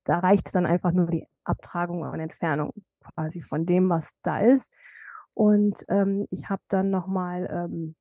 [0.05, 2.73] da reicht dann einfach nur die Abtragung und Entfernung
[3.03, 4.73] quasi von dem, was da ist.
[5.35, 7.95] Und ähm, ich habe dann nochmal ähm,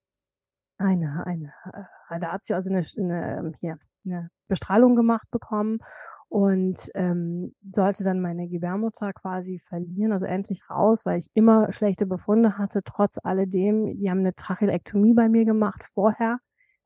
[0.82, 5.80] eine, eine äh, Radatio, also eine, eine, ähm, hier, eine Bestrahlung gemacht bekommen
[6.32, 12.06] und ähm, sollte dann meine Gebärmutter quasi verlieren, also endlich raus, weil ich immer schlechte
[12.06, 13.98] Befunde hatte, trotz alledem.
[13.98, 16.40] Die haben eine Tracheektomie bei mir gemacht vorher.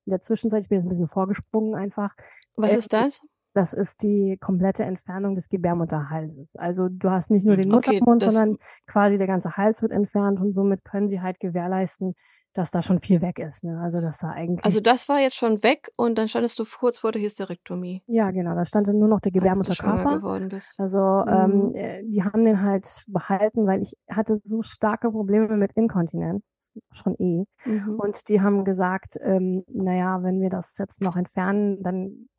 [0.06, 2.16] In der Zwischenzeit, ich bin jetzt ein bisschen vorgesprungen einfach.
[2.56, 3.22] Was äh, ist das?
[3.54, 6.56] Das ist die komplette Entfernung des Gebärmutterhalses.
[6.56, 10.42] Also du hast nicht nur den Muttermund, okay, sondern quasi der ganze Hals wird entfernt
[10.42, 12.16] und somit können sie halt gewährleisten,
[12.56, 13.64] dass da schon viel weg ist.
[13.64, 13.80] Ne?
[13.84, 14.64] Also dass da eigentlich.
[14.64, 18.02] Also das war jetzt schon weg und dann standest du kurz vor der Hysterektomie.
[18.08, 18.56] Ja, genau.
[18.56, 20.18] Da stand dann nur noch der Gebärmutterkörper.
[20.18, 20.80] geworden bist.
[20.80, 21.72] Also ähm, mhm.
[21.76, 26.44] ähm, die haben den halt behalten, weil ich hatte so starke Probleme mit Inkontinenz
[26.92, 27.46] schon eh.
[27.66, 28.00] Mhm.
[28.00, 32.30] Und die haben gesagt, ähm, naja, wenn wir das jetzt noch entfernen, dann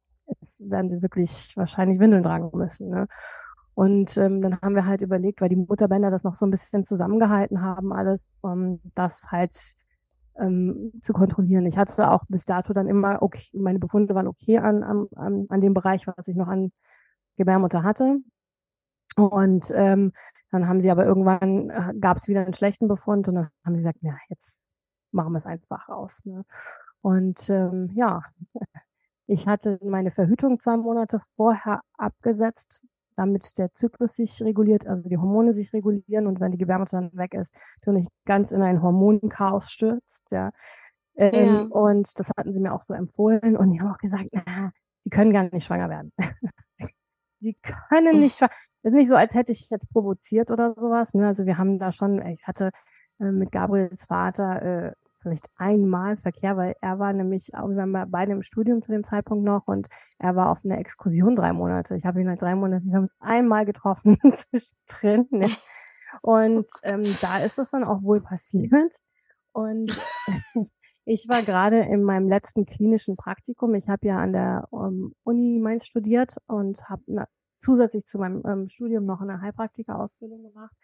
[0.58, 2.88] werden sie wirklich wahrscheinlich Windeln tragen müssen.
[2.88, 3.06] Ne?
[3.74, 6.86] Und ähm, dann haben wir halt überlegt, weil die Mutterbänder das noch so ein bisschen
[6.86, 9.76] zusammengehalten haben, alles, um das halt
[10.38, 11.66] ähm, zu kontrollieren.
[11.66, 15.60] Ich hatte auch bis dato dann immer, okay, meine Befunde waren okay an, an, an
[15.60, 16.72] dem Bereich, was ich noch an
[17.36, 18.18] Gebärmutter hatte.
[19.16, 20.12] Und ähm,
[20.50, 23.74] dann haben sie aber irgendwann, äh, gab es wieder einen schlechten Befund und dann haben
[23.74, 24.70] sie gesagt, ja, jetzt
[25.10, 26.22] machen wir es einfach raus.
[26.24, 26.44] Ne?
[27.00, 28.22] Und ähm, ja,
[29.26, 32.84] ich hatte meine Verhütung zwei Monate vorher abgesetzt,
[33.16, 37.16] damit der Zyklus sich reguliert, also die Hormone sich regulieren und wenn die Gebärmutter dann
[37.16, 40.52] weg ist, du nicht ganz in ein Hormonchaos stürzt, ja.
[41.16, 41.60] Ähm, ja.
[41.62, 45.10] Und das hatten sie mir auch so empfohlen und die haben auch gesagt, na, sie
[45.10, 46.12] können gar nicht schwanger werden.
[47.40, 47.56] sie
[47.88, 48.52] können nicht schwanger.
[48.82, 51.14] Es ist nicht so, als hätte ich jetzt provoziert oder sowas.
[51.14, 51.26] Ne?
[51.26, 52.70] Also wir haben da schon, ich hatte
[53.18, 54.92] äh, mit Gabriels Vater äh,
[55.26, 59.44] vielleicht einmal Verkehr, weil er war nämlich, wir waren beide im Studium zu dem Zeitpunkt
[59.44, 59.88] noch und
[60.20, 61.96] er war auf einer Exkursion drei Monate.
[61.96, 65.26] Ich habe ihn halt drei Monate, wir haben uns einmal getroffen zwischendrin.
[65.30, 65.50] Ne?
[66.22, 68.94] Und ähm, da ist das dann auch wohl passiert.
[69.52, 69.98] Und
[71.04, 73.74] ich war gerade in meinem letzten klinischen Praktikum.
[73.74, 77.26] Ich habe ja an der um, ähm, Uni Mainz studiert und habe
[77.58, 80.76] zusätzlich zu meinem ähm, Studium noch eine Heilpraktika-Ausbildung gemacht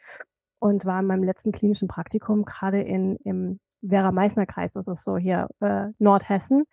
[0.58, 5.48] und war in meinem letzten klinischen Praktikum gerade in im Werra-Meißner-Kreis, das ist so hier
[5.60, 6.64] äh, Nordhessen,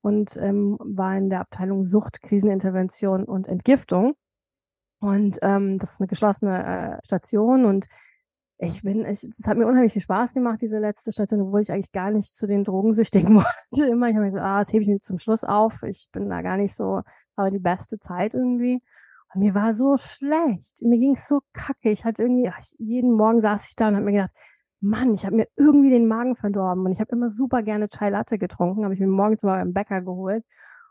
[0.00, 4.14] und ähm, war in der Abteilung Sucht, Krisenintervention und Entgiftung.
[5.00, 7.86] Und ähm, das ist eine geschlossene äh, Station und
[8.58, 11.92] ich bin, es hat mir unheimlich viel Spaß gemacht, diese letzte Station, obwohl ich eigentlich
[11.92, 13.90] gar nicht zu den Drogensüchtigen wollte.
[13.90, 15.82] Immer, ich habe mir so, ah, das hebe ich mir zum Schluss auf.
[15.82, 17.02] Ich bin da gar nicht so,
[17.36, 18.80] aber die beste Zeit irgendwie.
[19.34, 20.82] Und mir war so schlecht.
[20.82, 21.90] Mir ging es so kacke.
[21.90, 24.32] Ich hatte irgendwie, ach, jeden Morgen saß ich da und habe mir gedacht,
[24.84, 26.84] Mann, ich habe mir irgendwie den Magen verdorben.
[26.84, 29.72] Und ich habe immer super gerne Chai Latte getrunken, habe ich mir morgens mal beim
[29.72, 30.44] Bäcker geholt.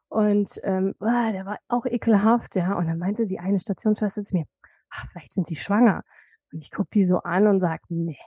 [0.09, 2.73] Und ähm, oh, der war auch ekelhaft, ja.
[2.73, 4.45] Und dann meinte die eine Stationsschwester zu mir,
[4.89, 6.03] ach, vielleicht sind sie schwanger.
[6.51, 8.17] Und ich gucke die so an und sage, nee,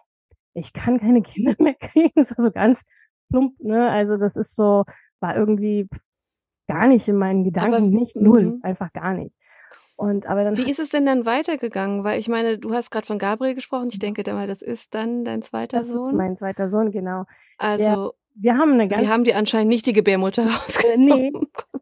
[0.55, 2.13] ich kann keine Kinder mehr kriegen.
[2.15, 2.85] Das war so ganz
[3.31, 3.91] plump, ne?
[3.91, 4.85] Also das ist so,
[5.21, 5.89] war irgendwie
[6.69, 8.61] gar nicht in meinen Gedanken, Aber, nicht null, mhm.
[8.63, 9.37] einfach gar nicht.
[9.97, 12.05] Und aber dann Wie ist es denn dann weitergegangen?
[12.05, 13.89] Weil ich meine, du hast gerade von Gabriel gesprochen.
[13.91, 16.03] Ich denke mal, das ist dann dein zweiter das Sohn.
[16.03, 17.25] Das ist mein zweiter Sohn, genau.
[17.57, 19.03] Also wir haben eine ganz.
[19.03, 21.31] Sie haben die anscheinend nicht die Gebärmutter äh, rausgenommen.
[21.33, 21.33] nee.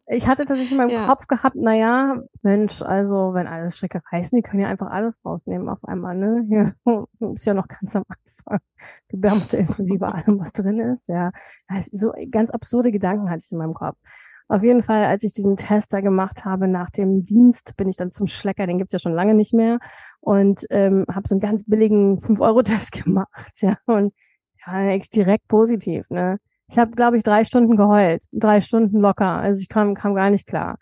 [0.06, 1.06] Ich hatte tatsächlich in meinem ja.
[1.06, 5.68] Kopf gehabt, naja, Mensch, also wenn alle Stricke reißen, die können ja einfach alles rausnehmen
[5.68, 6.44] auf einmal, ne?
[6.46, 6.74] Hier
[7.34, 8.60] ist ja noch ganz am Anfang.
[9.08, 11.32] Gebärmutter inklusive allem, was drin ist, ja.
[11.90, 13.96] So ganz absurde Gedanken hatte ich in meinem Kopf.
[14.48, 17.96] Auf jeden Fall, als ich diesen Test da gemacht habe nach dem Dienst, bin ich
[17.96, 19.78] dann zum Schlecker, den gibt's ja schon lange nicht mehr,
[20.20, 23.76] und ähm, habe so einen ganz billigen 5-Euro-Test gemacht, ja.
[23.86, 24.14] Und
[24.66, 26.38] ja, direkt positiv, ne?
[26.68, 29.26] Ich habe, glaube ich, drei Stunden geheult, drei Stunden locker.
[29.38, 30.78] Also ich kam, kam gar nicht klar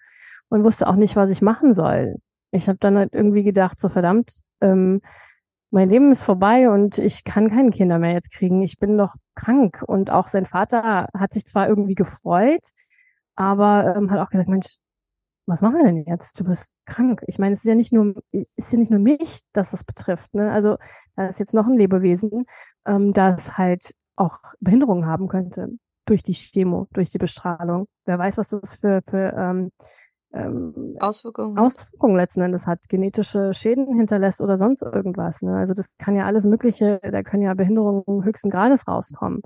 [0.48, 2.16] und wusste auch nicht, was ich machen soll.
[2.52, 5.00] Ich habe dann halt irgendwie gedacht, so verdammt, ähm,
[5.70, 8.62] mein Leben ist vorbei und ich kann keine Kinder mehr jetzt kriegen.
[8.62, 9.82] Ich bin doch krank.
[9.86, 12.60] Und auch sein Vater hat sich zwar irgendwie gefreut,
[13.42, 14.78] aber ähm, hat auch gesagt, Mensch,
[15.46, 16.38] was machen wir denn jetzt?
[16.38, 17.22] Du bist krank.
[17.26, 20.32] Ich meine, es ist ja nicht nur, ist ja nicht nur mich, dass das betrifft.
[20.34, 20.52] Ne?
[20.52, 20.76] Also
[21.16, 22.46] da ist jetzt noch ein Lebewesen,
[22.86, 25.70] ähm, das halt auch Behinderungen haben könnte
[26.06, 27.86] durch die Chemo, durch die Bestrahlung.
[28.04, 29.70] Wer weiß, was das für, für ähm,
[30.32, 31.58] ähm, Auswirkungen.
[31.58, 35.42] Auswirkungen letzten Endes hat, genetische Schäden hinterlässt oder sonst irgendwas.
[35.42, 35.56] Ne?
[35.56, 39.42] Also das kann ja alles Mögliche, da können ja Behinderungen höchsten Grades rauskommen.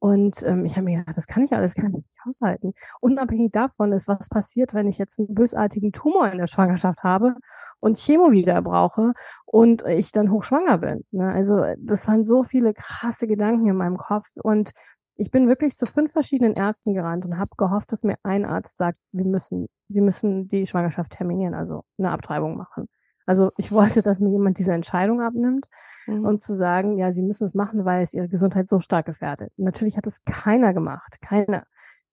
[0.00, 2.74] Und ähm, ich habe mir gedacht, das kann ich alles gar nicht aushalten.
[3.00, 7.34] Unabhängig davon ist, was passiert, wenn ich jetzt einen bösartigen Tumor in der Schwangerschaft habe
[7.80, 9.12] und Chemo wieder brauche
[9.44, 11.04] und ich dann hochschwanger bin.
[11.10, 11.32] Ne?
[11.32, 14.70] Also das waren so viele krasse Gedanken in meinem Kopf und
[15.16, 18.78] ich bin wirklich zu fünf verschiedenen Ärzten gerannt und habe gehofft, dass mir ein Arzt
[18.78, 22.88] sagt, wir müssen, sie müssen die Schwangerschaft terminieren, also eine Abtreibung machen.
[23.28, 25.68] Also ich wollte, dass mir jemand diese Entscheidung abnimmt
[26.06, 26.24] mhm.
[26.24, 29.52] und zu sagen, ja, sie müssen es machen, weil es ihre Gesundheit so stark gefährdet.
[29.58, 31.20] natürlich hat es keiner gemacht.
[31.20, 31.66] Keiner.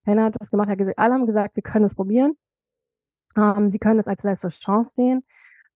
[0.04, 0.68] Keiner hat das gemacht.
[0.68, 2.34] Alle haben gesagt, wir können es probieren.
[3.34, 5.24] Ähm, sie können es als letzte Chance sehen.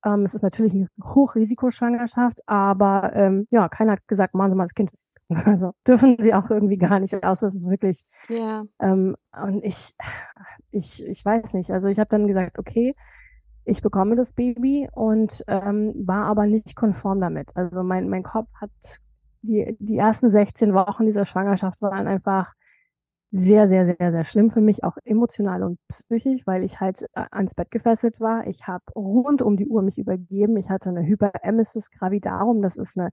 [0.04, 4.64] Ähm, es ist natürlich eine Hochrisikoschwangerschaft, aber ähm, ja, keiner hat gesagt, machen Sie mal
[4.64, 4.90] das Kind.
[5.46, 7.40] Also dürfen sie auch irgendwie gar nicht aus.
[7.40, 8.04] Das ist wirklich.
[8.28, 8.64] Ja.
[8.80, 9.94] Ähm, und ich,
[10.70, 11.70] ich, ich weiß nicht.
[11.70, 12.94] Also ich habe dann gesagt, okay,
[13.70, 17.56] ich bekomme das Baby und ähm, war aber nicht konform damit.
[17.56, 18.70] Also mein, mein Kopf hat
[19.42, 22.52] die, die ersten 16 Wochen dieser Schwangerschaft waren einfach
[23.32, 27.26] sehr, sehr, sehr, sehr schlimm für mich, auch emotional und psychisch, weil ich halt äh,
[27.30, 28.46] ans Bett gefesselt war.
[28.48, 30.56] Ich habe rund um die Uhr mich übergeben.
[30.56, 32.60] Ich hatte eine Hyperemesis gravidarum.
[32.60, 33.10] Das ist eine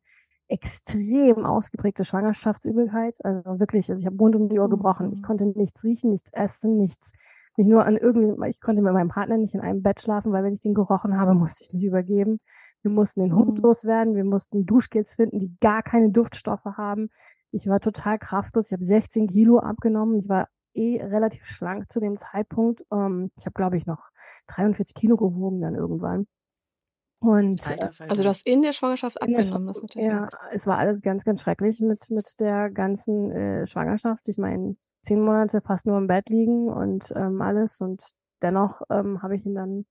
[0.48, 3.18] extrem ausgeprägte Schwangerschaftsübelkeit.
[3.24, 5.14] Also wirklich, also ich habe rund um die Uhr gebrochen.
[5.14, 5.26] Ich mhm.
[5.26, 7.12] konnte nichts riechen, nichts essen, nichts,
[7.58, 10.44] nicht nur an irgendwie, ich konnte mit meinem Partner nicht in einem Bett schlafen, weil
[10.44, 12.40] wenn ich den gerochen habe, musste ich mich übergeben.
[12.84, 13.64] Wir mussten den Hund mhm.
[13.64, 17.10] loswerden, wir mussten Duschgels finden, die gar keine Duftstoffe haben.
[17.52, 18.68] Ich war total kraftlos.
[18.68, 20.20] Ich habe 16 Kilo abgenommen.
[20.20, 22.86] Ich war eh relativ schlank zu dem Zeitpunkt.
[22.92, 24.04] Ähm, ich habe, glaube ich, noch
[24.48, 26.28] 43 Kilo gewogen dann irgendwann.
[27.20, 30.08] Und Alter, äh, also du hast in der Schwangerschaft abgenommen, das natürlich.
[30.08, 34.28] Ja, es war alles ganz, ganz schrecklich mit, mit der ganzen äh, Schwangerschaft.
[34.30, 34.76] Ich meine,
[35.08, 37.80] zehn Monate fast nur im Bett liegen und ähm, alles.
[37.80, 38.04] Und
[38.42, 39.86] dennoch ähm, habe ich ihn dann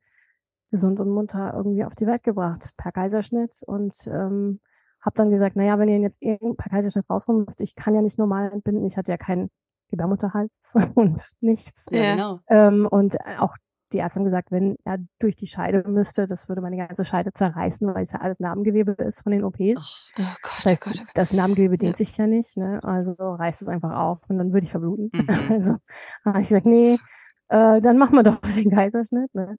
[0.70, 3.62] gesund und munter irgendwie auf die Welt gebracht, per Kaiserschnitt.
[3.66, 4.60] Und ähm,
[5.00, 8.02] habe dann gesagt, naja, wenn ihr ihn jetzt per Kaiserschnitt rausholen müsst, ich kann ja
[8.02, 9.50] nicht normal entbinden, ich hatte ja keinen
[9.90, 10.50] Gebärmutterhals
[10.94, 11.86] und nichts.
[11.90, 12.40] Ja, genau.
[12.48, 13.56] Ähm, und auch
[13.92, 17.32] die Ärzte haben gesagt, wenn er durch die Scheide müsste, das würde meine ganze Scheide
[17.32, 20.10] zerreißen, weil es ja alles Narbengewebe ist von den OPs.
[20.18, 21.10] Oh, Gott, Das, oh heißt, Gott, oh Gott.
[21.14, 22.80] das Narbengewebe dehnt sich ja nicht, ne?
[22.82, 25.10] Also reißt es einfach auf und dann würde ich verbluten.
[25.12, 25.26] Mhm.
[25.50, 25.76] Also
[26.24, 26.98] habe ich gesagt, nee,
[27.48, 29.56] äh, dann machen wir doch den Kaiserschnitt, ne?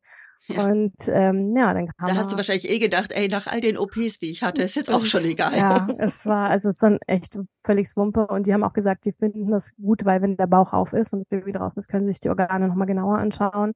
[0.49, 0.65] Ja.
[0.65, 3.77] Und ähm, ja, dann kam Da hast du wahrscheinlich eh gedacht, ey, nach all den
[3.77, 5.57] OPs, die ich hatte, ist jetzt auch schon egal.
[5.57, 9.05] Ja, es war, also es ist dann echt völlig Swumpe und die haben auch gesagt,
[9.05, 11.89] die finden das gut, weil wenn der Bauch auf ist und das Baby draußen ist,
[11.89, 13.73] können sich die Organe nochmal genauer anschauen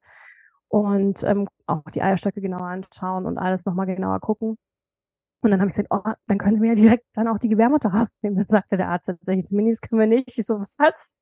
[0.72, 4.58] und ähm, auch die Eierstöcke genauer anschauen und alles nochmal genauer gucken.
[5.42, 7.90] Und dann habe ich gesagt, oh, dann können mir ja direkt dann auch die Gebärmutter
[7.90, 8.38] rausnehmen.
[8.38, 10.38] Dann sagte der Arzt tatsächlich, das können wir nicht.
[10.38, 11.18] Ich so, was?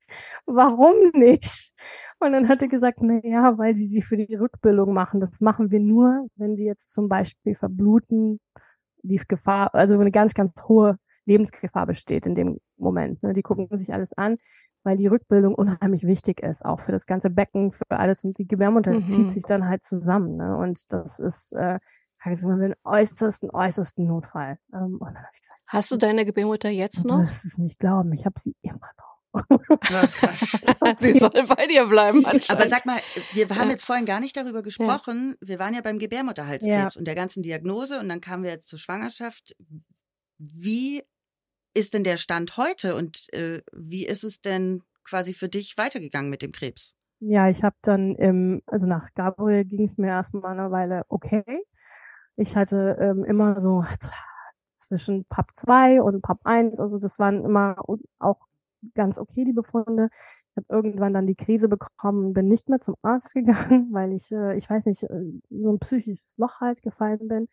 [0.46, 1.74] Warum nicht?
[2.20, 5.20] Und dann hat er gesagt, na ja, weil sie sie für die Rückbildung machen.
[5.20, 8.40] Das machen wir nur, wenn sie jetzt zum Beispiel verbluten,
[9.02, 13.24] die Gefahr, also eine ganz, ganz hohe Lebensgefahr besteht in dem Moment.
[13.24, 13.34] Ne?
[13.34, 14.38] Die gucken sich alles an,
[14.84, 18.24] weil die Rückbildung unheimlich wichtig ist, auch für das ganze Becken, für alles.
[18.24, 19.08] Und die Gebärmutter Mhm.
[19.10, 20.38] zieht sich dann halt zusammen.
[20.38, 20.56] Ne?
[20.58, 21.80] Und das ist, äh,
[22.22, 24.58] also wir einen äußersten, äußersten Notfall.
[24.74, 27.20] Ähm, und dann habe ich gesagt, Hast du deine Gebärmutter jetzt du noch?
[27.24, 29.10] wirst es nicht glauben, ich habe sie immer noch.
[29.92, 30.08] Ja.
[30.98, 32.26] Sie soll bei dir bleiben.
[32.26, 32.98] Aber sag mal,
[33.34, 33.70] wir haben Ja.
[33.70, 35.36] jetzt vorhin gar nicht darüber gesprochen.
[35.40, 38.80] Wir waren ja beim Gebärmutterhalskrebs und der ganzen Diagnose und dann kamen wir jetzt zur
[38.80, 39.56] Schwangerschaft.
[40.40, 41.04] Wie
[41.74, 46.30] ist denn der Stand heute und äh, wie ist es denn quasi für dich weitergegangen
[46.30, 46.96] mit dem Krebs?
[47.20, 51.44] Ja, ich habe dann im, also nach Gabriel ging es mir erstmal eine Weile okay.
[52.38, 53.84] Ich hatte ähm, immer so
[54.76, 57.76] zwischen PAP 2 und PAP 1, also das waren immer
[58.20, 58.48] auch
[58.96, 60.10] ganz okay, die Befunde.
[60.52, 64.32] Ich habe irgendwann dann die Krise bekommen bin nicht mehr zum Arzt gegangen, weil ich,
[64.32, 67.48] äh, ich weiß nicht, äh, so ein psychisches Loch halt gefallen bin.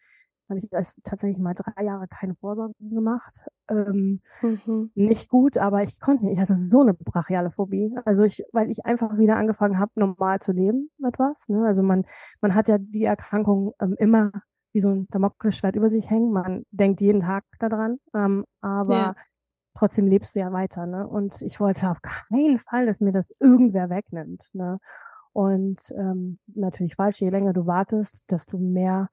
[0.49, 3.41] Habe ich erst tatsächlich mal drei Jahre keine Vorsorge gemacht.
[3.69, 4.91] Ähm, Mhm.
[4.95, 6.35] nicht gut, aber ich konnte nicht.
[6.35, 7.95] Ich hatte so eine brachiale Phobie.
[8.05, 11.49] Also ich, weil ich einfach wieder angefangen habe, normal zu leben mit was.
[11.49, 11.67] Ne?
[11.67, 12.05] Also man,
[12.41, 14.31] man hat ja die Erkrankung ähm, immer
[14.73, 16.33] wie so ein Damoklesschwert über sich hängen.
[16.33, 19.17] Man denkt jeden Tag daran, ähm, aber Ja.
[19.75, 20.87] trotzdem lebst du ja weiter.
[20.87, 21.07] Ne?
[21.07, 24.45] Und ich wollte auf keinen Fall, dass mir das irgendwer wegnimmt.
[24.55, 24.79] Ne?
[25.33, 29.09] Und ähm, natürlich falsch, je länger du wartest, desto mehr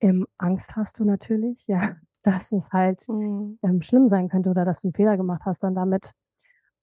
[0.00, 3.58] ähm, Angst hast du natürlich, ja, dass es halt Mhm.
[3.62, 6.12] ähm, schlimm sein könnte oder dass du einen Fehler gemacht hast dann damit.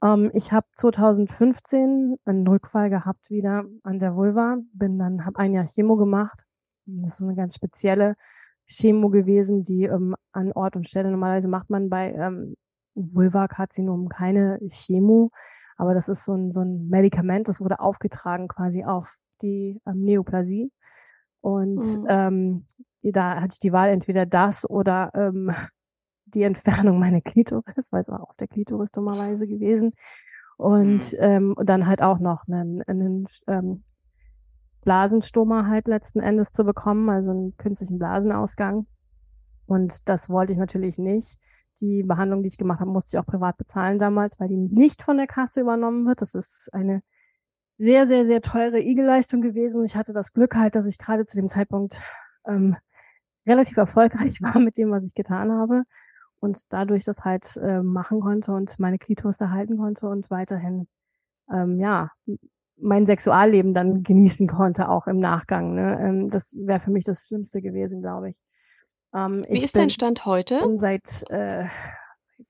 [0.02, 5.52] Ähm, ich habe 2015 einen Rückfall gehabt wieder an der Vulva, bin dann, habe ein
[5.54, 6.44] Jahr Chemo gemacht.
[6.86, 8.16] Das ist eine ganz spezielle
[8.66, 12.56] Chemo gewesen, die ähm, an Ort und Stelle, normalerweise macht man bei ähm,
[12.94, 15.30] Vulva-Karzinom keine Chemo,
[15.76, 20.02] aber das ist so ein, so ein Medikament, das wurde aufgetragen quasi auf die ähm,
[20.04, 20.70] Neoplasie.
[21.40, 22.06] Und Mhm.
[22.08, 22.64] ähm,
[23.12, 25.50] da hatte ich die Wahl, entweder das oder ähm,
[26.26, 29.92] die Entfernung meiner Klitoris, weil es war auf der Klitoris dummerweise gewesen.
[30.56, 33.82] Und, ähm, und dann halt auch noch einen, einen ähm,
[34.82, 38.86] Blasenstoma halt letzten Endes zu bekommen, also einen künstlichen Blasenausgang.
[39.66, 41.38] Und das wollte ich natürlich nicht.
[41.80, 45.02] Die Behandlung, die ich gemacht habe, musste ich auch privat bezahlen damals, weil die nicht
[45.02, 46.22] von der Kasse übernommen wird.
[46.22, 47.02] Das ist eine
[47.78, 49.84] sehr, sehr, sehr teure Igelleistung gewesen.
[49.84, 52.00] Ich hatte das Glück halt, dass ich gerade zu dem Zeitpunkt
[52.46, 52.76] ähm,
[53.46, 55.84] relativ erfolgreich war mit dem, was ich getan habe
[56.40, 60.86] und dadurch das halt äh, machen konnte und meine Klitoris erhalten konnte und weiterhin
[61.52, 62.10] ähm, ja
[62.76, 65.74] mein Sexualleben dann genießen konnte, auch im Nachgang.
[65.74, 65.98] Ne?
[66.00, 68.36] Ähm, das wäre für mich das Schlimmste gewesen, glaube ich.
[69.14, 70.60] Ähm, Wie ich ist dein Stand heute?
[70.60, 71.66] bin seit, äh,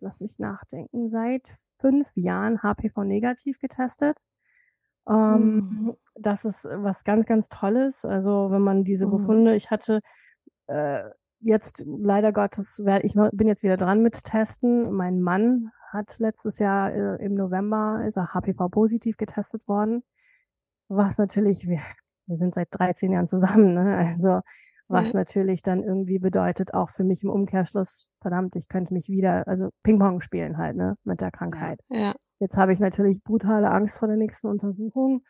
[0.00, 1.42] lass mich nachdenken, seit
[1.78, 4.18] fünf Jahren HPV-negativ getestet.
[5.08, 8.04] Ähm, Das ist was ganz, ganz Tolles.
[8.06, 9.10] Also wenn man diese Mhm.
[9.18, 10.00] Befunde, ich hatte
[10.66, 11.10] äh,
[11.40, 14.90] jetzt leider Gottes, wer- ich bin jetzt wieder dran mit Testen.
[14.92, 20.02] Mein Mann hat letztes Jahr äh, im November ist er HPV-positiv getestet worden,
[20.88, 21.80] was natürlich, wir,
[22.26, 23.96] wir sind seit 13 Jahren zusammen, ne?
[23.96, 24.40] also
[24.88, 25.20] was Ja.
[25.20, 29.70] natürlich dann irgendwie bedeutet, auch für mich im Umkehrschluss, verdammt, ich könnte mich wieder, also
[29.82, 31.80] Ping-Pong spielen halt, ne, mit der Krankheit.
[31.88, 32.14] Ja.
[32.38, 35.22] Jetzt habe ich natürlich brutale Angst vor der nächsten Untersuchung.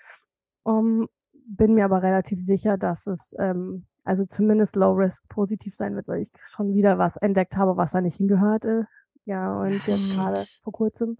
[0.64, 1.06] Um,
[1.46, 6.08] bin mir aber relativ sicher, dass es ähm, also zumindest Low Risk positiv sein wird,
[6.08, 8.64] weil ich schon wieder was entdeckt habe, was da nicht hingehört.
[8.64, 8.84] Äh.
[9.24, 11.16] Ja, und jetzt gerade vor kurzem.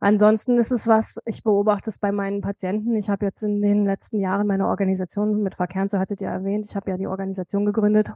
[0.00, 2.94] Ansonsten ist es was, ich beobachte es bei meinen Patienten.
[2.94, 6.66] Ich habe jetzt in den letzten Jahren meine Organisation mit Verkehren, so hattet ihr erwähnt,
[6.66, 8.08] ich habe ja die Organisation gegründet,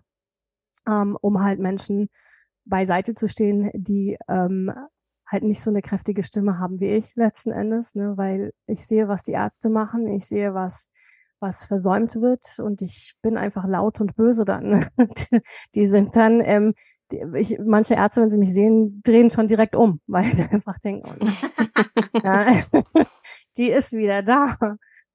[0.87, 2.09] ähm, um halt Menschen
[2.65, 4.73] beiseite zu stehen, die ähm,
[5.27, 9.09] halt nicht so eine kräftige Stimme haben wie ich letzten Endes, ne, weil ich sehe,
[9.09, 10.91] was die Ärzte machen, ich sehe, was
[11.43, 14.89] was versäumt wird und ich bin einfach laut und böse dann.
[15.75, 16.75] die sind dann, ähm,
[17.11, 20.79] die, ich, manche Ärzte, wenn sie mich sehen, drehen schon direkt um, weil sie einfach
[20.79, 22.65] denken, oh, ja,
[23.57, 24.57] die ist wieder da.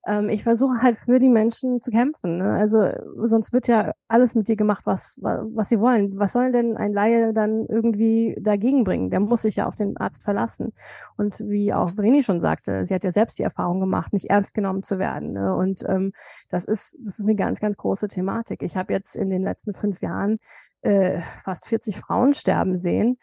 [0.08, 2.38] Ähm, ich versuche halt für die Menschen zu kämpfen.
[2.38, 2.54] Ne?
[2.54, 2.90] Also
[3.28, 6.18] sonst wird ja alles mit dir gemacht, was, was, was sie wollen.
[6.18, 9.10] Was soll denn ein Laie dann irgendwie dagegen bringen?
[9.10, 10.74] Der muss sich ja auf den Arzt verlassen.
[11.18, 14.54] Und wie auch Vreni schon sagte, sie hat ja selbst die Erfahrung gemacht, nicht ernst
[14.54, 15.34] genommen zu werden.
[15.34, 15.54] Ne?
[15.54, 16.14] Und ähm,
[16.50, 18.64] das ist, das ist eine ganz, ganz große Thematik.
[18.64, 20.40] Ich habe jetzt in den letzten fünf Jahren
[20.84, 23.18] äh, fast 40 Frauen sterben sehen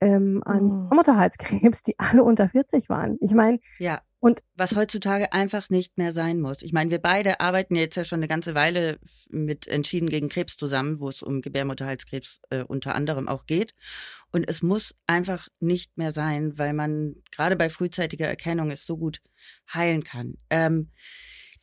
[0.00, 0.88] ähm, an mhm.
[0.92, 3.18] Mutterhalskrebs, die alle unter 40 waren.
[3.20, 4.00] Ich meine, ja.
[4.22, 6.60] Und was heutzutage einfach nicht mehr sein muss.
[6.60, 8.98] Ich meine, wir beide arbeiten jetzt ja schon eine ganze Weile
[9.30, 13.74] mit Entschieden gegen Krebs zusammen, wo es um Gebärmutterhalskrebs äh, unter anderem auch geht.
[14.30, 18.98] Und es muss einfach nicht mehr sein, weil man gerade bei frühzeitiger Erkennung es so
[18.98, 19.22] gut
[19.72, 20.34] heilen kann.
[20.50, 20.90] Ähm,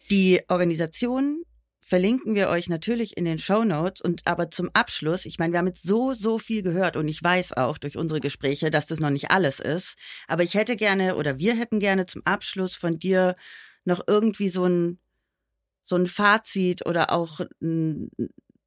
[0.09, 1.43] die Organisation
[1.87, 4.01] verlinken wir euch natürlich in den Show Notes.
[4.01, 7.23] Und aber zum Abschluss, ich meine, wir haben jetzt so, so viel gehört und ich
[7.23, 9.97] weiß auch durch unsere Gespräche, dass das noch nicht alles ist.
[10.27, 13.37] Aber ich hätte gerne oder wir hätten gerne zum Abschluss von dir
[13.85, 14.99] noch irgendwie so ein,
[15.81, 18.11] so ein Fazit oder auch ein,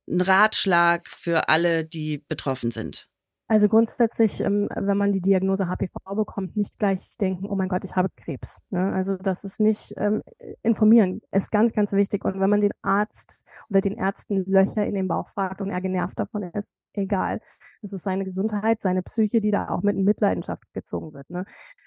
[0.09, 3.10] ein Ratschlag für alle, die betroffen sind.
[3.51, 7.85] Also grundsätzlich, ähm, wenn man die Diagnose HPV bekommt, nicht gleich denken, oh mein Gott,
[7.85, 8.61] ich habe Krebs.
[8.71, 8.93] Ne?
[8.93, 10.23] Also das ist nicht ähm,
[10.63, 12.25] informieren, ist ganz, ganz wichtig.
[12.25, 15.81] Und wenn man den Arzt oder den Ärzten Löcher in den Bauch fragt und er
[15.81, 17.41] genervt davon ist, egal.
[17.83, 21.29] Es ist seine Gesundheit, seine Psyche, die da auch mit Mitleidenschaft gezogen wird.
[21.29, 21.45] Ne?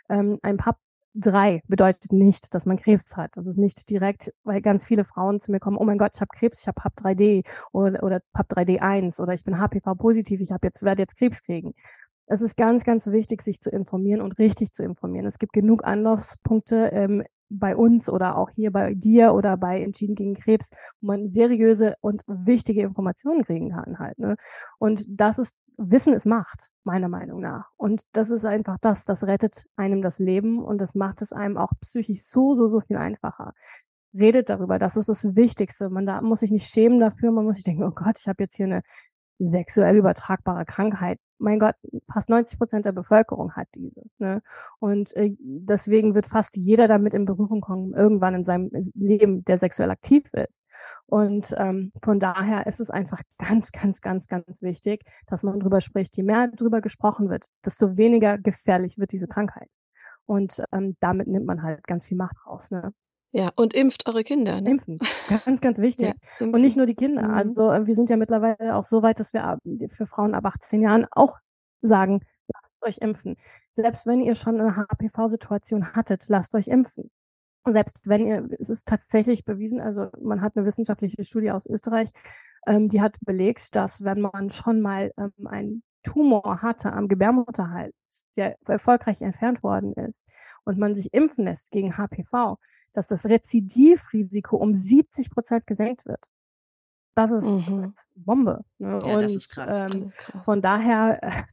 [0.10, 0.76] Ähm, ein Pap
[1.16, 3.32] 3 bedeutet nicht, dass man Krebs hat.
[3.36, 6.22] Das ist nicht direkt, weil ganz viele Frauen zu mir kommen, oh mein Gott, ich
[6.22, 10.42] habe Krebs, ich habe PAP 3D oder, oder PAP 3D1 oder ich bin HPV positiv,
[10.42, 11.74] ich habe jetzt werde jetzt Krebs kriegen.
[12.26, 15.26] Es ist ganz, ganz wichtig, sich zu informieren und richtig zu informieren.
[15.26, 17.24] Es gibt genug Anlaufspunkte ähm,
[17.60, 20.70] bei uns oder auch hier bei dir oder bei Entschieden gegen Krebs,
[21.02, 24.18] wo man seriöse und wichtige Informationen kriegen kann halt.
[24.20, 24.36] Ne?
[24.80, 27.70] Und das ist Wissen ist Macht, meiner Meinung nach.
[27.78, 31.58] Und das ist einfach das, das rettet einem das Leben und das macht es einem
[31.58, 33.54] auch psychisch so, so, so viel einfacher.
[34.14, 35.90] Redet darüber, das ist das Wichtigste.
[35.90, 38.44] Man da muss sich nicht schämen dafür, man muss sich denken, oh Gott, ich habe
[38.44, 38.84] jetzt hier eine
[39.40, 41.20] sexuell übertragbare Krankheit.
[41.44, 41.76] Mein Gott,
[42.12, 44.02] fast 90 Prozent der Bevölkerung hat diese.
[44.18, 44.42] Ne?
[44.80, 49.60] Und äh, deswegen wird fast jeder damit in Berührung kommen, irgendwann in seinem Leben, der
[49.60, 50.54] sexuell aktiv ist.
[51.06, 55.82] Und ähm, von daher ist es einfach ganz, ganz, ganz, ganz wichtig, dass man drüber
[55.82, 56.16] spricht.
[56.18, 59.70] Je mehr drüber gesprochen wird, desto weniger gefährlich wird diese Krankheit.
[60.26, 62.72] Und ähm, damit nimmt man halt ganz viel Macht raus.
[62.72, 62.94] Ne?
[63.36, 64.62] Ja, und impft eure Kinder.
[64.62, 64.72] Ne?
[64.72, 65.00] Impfen,
[65.46, 66.14] ganz, ganz wichtig.
[66.40, 67.28] Ja, und nicht nur die Kinder.
[67.28, 67.34] Mhm.
[67.34, 69.58] Also äh, wir sind ja mittlerweile auch so weit, dass wir
[69.90, 71.38] für Frauen ab 18 Jahren auch
[71.82, 73.36] sagen, lasst euch impfen.
[73.74, 77.10] Selbst wenn ihr schon eine HPV-Situation hattet, lasst euch impfen
[77.72, 82.10] selbst wenn ihr, es ist tatsächlich bewiesen, also man hat eine wissenschaftliche Studie aus Österreich,
[82.68, 87.94] ähm, die hat belegt, dass wenn man schon mal ähm, einen Tumor hatte am Gebärmutterhals,
[88.36, 90.26] der erfolgreich entfernt worden ist
[90.66, 92.58] und man sich impfen lässt gegen HPV,
[92.94, 96.24] dass das Rezidivrisiko um 70 Prozent gesenkt wird.
[97.16, 97.94] Das ist, mhm.
[98.16, 98.64] Bombe.
[98.80, 99.00] Ne?
[99.04, 99.70] Ja, und, das ist krass.
[99.72, 100.46] Ähm, das ist krass.
[100.46, 101.44] Von daher äh,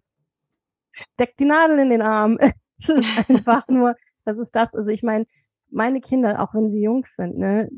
[0.93, 2.39] steckt die Nadel in den Arm.
[2.79, 4.73] es ist einfach nur, das ist das.
[4.75, 5.27] Also ich meine,
[5.71, 7.69] meine Kinder, auch wenn sie Jungs sind, ne,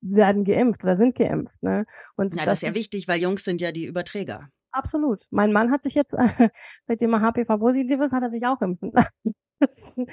[0.00, 1.62] werden geimpft oder sind geimpft.
[1.62, 1.86] Ne?
[2.16, 4.48] Und ja, das, das ist ja wichtig, weil Jungs sind ja die Überträger.
[4.72, 5.20] Absolut.
[5.30, 6.48] Mein Mann hat sich jetzt, äh,
[6.86, 8.92] seitdem er HPV-positiv ist, hat er sich auch impfen.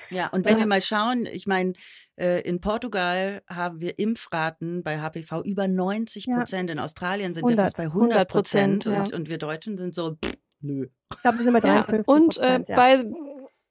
[0.10, 1.74] Ja, und wenn wir mal schauen, ich meine,
[2.16, 6.70] äh, in Portugal haben wir Impfraten bei HPV über 90 Prozent.
[6.70, 6.74] Ja.
[6.74, 8.86] In Australien sind 100, wir fast bei 100 Prozent.
[8.86, 9.02] Ja.
[9.02, 10.88] Und, und, wir Deutschen sind so, pff, nö.
[11.14, 12.14] Ich glaube, wir sind bei 53 ja.
[12.14, 13.06] Und äh, bei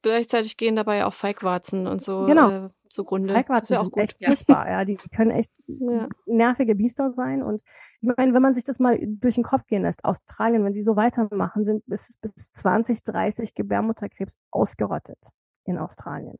[0.01, 2.49] gleichzeitig gehen dabei auch Feigwarzen und so genau.
[2.49, 3.33] äh, zugrunde.
[3.33, 4.03] Feigwarzen ja auch gut.
[4.03, 4.29] echt ja.
[4.29, 4.85] furchtbar, ja.
[4.85, 6.07] Die können echt ja.
[6.25, 7.43] nervige Biester sein.
[7.43, 7.61] Und
[8.01, 10.83] ich meine, wenn man sich das mal durch den Kopf gehen lässt, Australien, wenn sie
[10.83, 15.19] so weitermachen, sind bis, bis 2030 Gebärmutterkrebs ausgerottet
[15.69, 16.37] in Australien.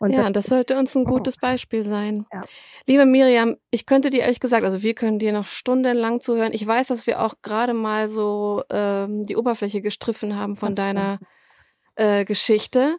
[0.00, 2.24] Und ja, das, das sollte uns ein gutes Beispiel sein.
[2.32, 2.42] Ja.
[2.86, 6.52] Liebe Miriam, ich könnte dir ehrlich gesagt, also wir können dir noch stundenlang zuhören.
[6.52, 10.84] Ich weiß, dass wir auch gerade mal so ähm, die Oberfläche gestriffen haben von das
[10.84, 11.18] deiner
[11.96, 12.98] äh, Geschichte.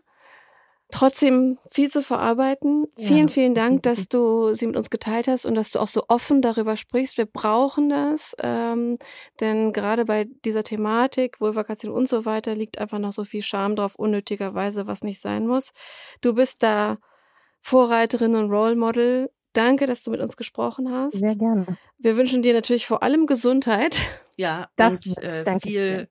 [0.92, 2.86] Trotzdem viel zu verarbeiten.
[2.98, 3.08] Ja.
[3.08, 6.04] Vielen, vielen Dank, dass du sie mit uns geteilt hast und dass du auch so
[6.08, 7.18] offen darüber sprichst.
[7.18, 8.98] Wir brauchen das, ähm,
[9.40, 13.76] denn gerade bei dieser Thematik, Vulvakation und so weiter, liegt einfach noch so viel Scham
[13.76, 15.72] drauf, unnötigerweise, was nicht sein muss.
[16.22, 16.98] Du bist da
[17.62, 19.30] Vorreiterin und Role Model.
[19.54, 21.20] Danke, dass du mit uns gesprochen hast.
[21.20, 21.66] Sehr gerne.
[21.98, 24.00] Wir wünschen dir natürlich vor allem Gesundheit.
[24.38, 26.10] Ja, das und äh, viel,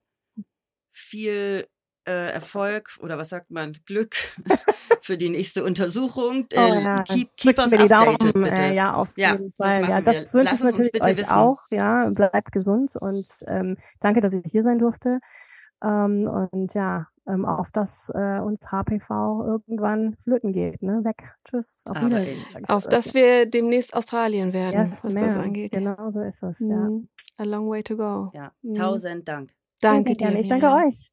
[0.91, 1.69] viel
[2.09, 4.17] äh, Erfolg oder was sagt man, Glück
[5.03, 6.47] für die nächste Untersuchung.
[6.53, 7.03] Äh, oh, ja.
[7.03, 8.63] keep, keep us updated, Daumen, bitte.
[8.63, 9.81] Äh, ja, auf ja, jeden Fall.
[10.03, 11.31] Das, ja, das wünsche ich natürlich euch wissen.
[11.31, 11.59] auch.
[11.71, 15.21] Ja, bleibt gesund und ähm, danke, dass ich hier sein durfte.
[15.83, 20.83] Ähm, und ja, ähm, auf dass äh, uns HPV irgendwann flöten geht.
[20.83, 21.05] Ne?
[21.05, 21.23] Weg.
[21.45, 21.77] Tschüss.
[21.85, 22.65] Auf Wiedersehen.
[22.67, 25.27] Auf dass wir demnächst Australien werden, yes, was mehr.
[25.27, 25.73] das angeht.
[25.73, 26.59] Genau so ist es.
[26.61, 26.77] Ja.
[26.77, 27.09] Mhm.
[27.37, 28.31] A long way to go.
[28.33, 28.75] Ja, Mhm.
[28.75, 29.51] tausend Dank.
[29.81, 30.25] Danke Sehr dir.
[30.25, 30.41] gerne.
[30.41, 31.11] Ich danke euch.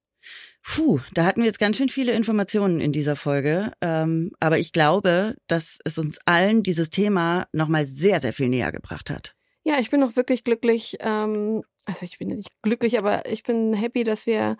[0.63, 3.71] Puh, da hatten wir jetzt ganz schön viele Informationen in dieser Folge.
[3.81, 8.71] Ähm, aber ich glaube, dass es uns allen dieses Thema nochmal sehr, sehr viel näher
[8.71, 9.35] gebracht hat.
[9.63, 10.97] Ja, ich bin auch wirklich glücklich.
[10.99, 14.57] Ähm, also ich bin nicht glücklich, aber ich bin happy, dass wir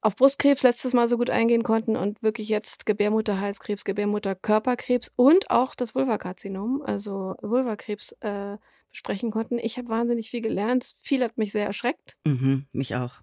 [0.00, 5.74] auf Brustkrebs letztes Mal so gut eingehen konnten und wirklich jetzt Gebärmutterhalskrebs, Gebärmutterkörperkrebs und auch
[5.74, 8.56] das Vulvakarzinom, also Vulvakrebs äh,
[8.90, 9.58] besprechen konnten.
[9.58, 10.94] Ich habe wahnsinnig viel gelernt.
[11.00, 12.16] Viel hat mich sehr erschreckt.
[12.24, 13.20] Mhm, mich auch.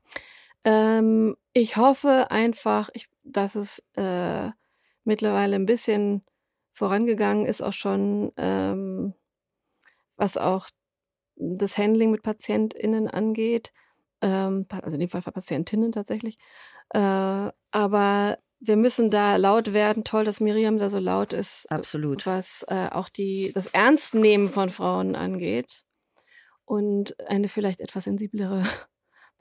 [0.66, 4.50] Ähm, ich hoffe einfach, ich, dass es äh,
[5.04, 6.24] mittlerweile ein bisschen
[6.74, 9.14] vorangegangen ist, auch schon, ähm,
[10.16, 10.70] was auch
[11.36, 13.72] das Handling mit PatientInnen angeht.
[14.22, 16.38] Ähm, also in dem Fall für Patientinnen tatsächlich.
[16.90, 20.04] Äh, aber wir müssen da laut werden.
[20.04, 22.26] Toll, dass Miriam da so laut ist, Absolut.
[22.26, 25.84] was äh, auch die, das Ernstnehmen von Frauen angeht.
[26.66, 28.64] Und eine vielleicht etwas sensiblere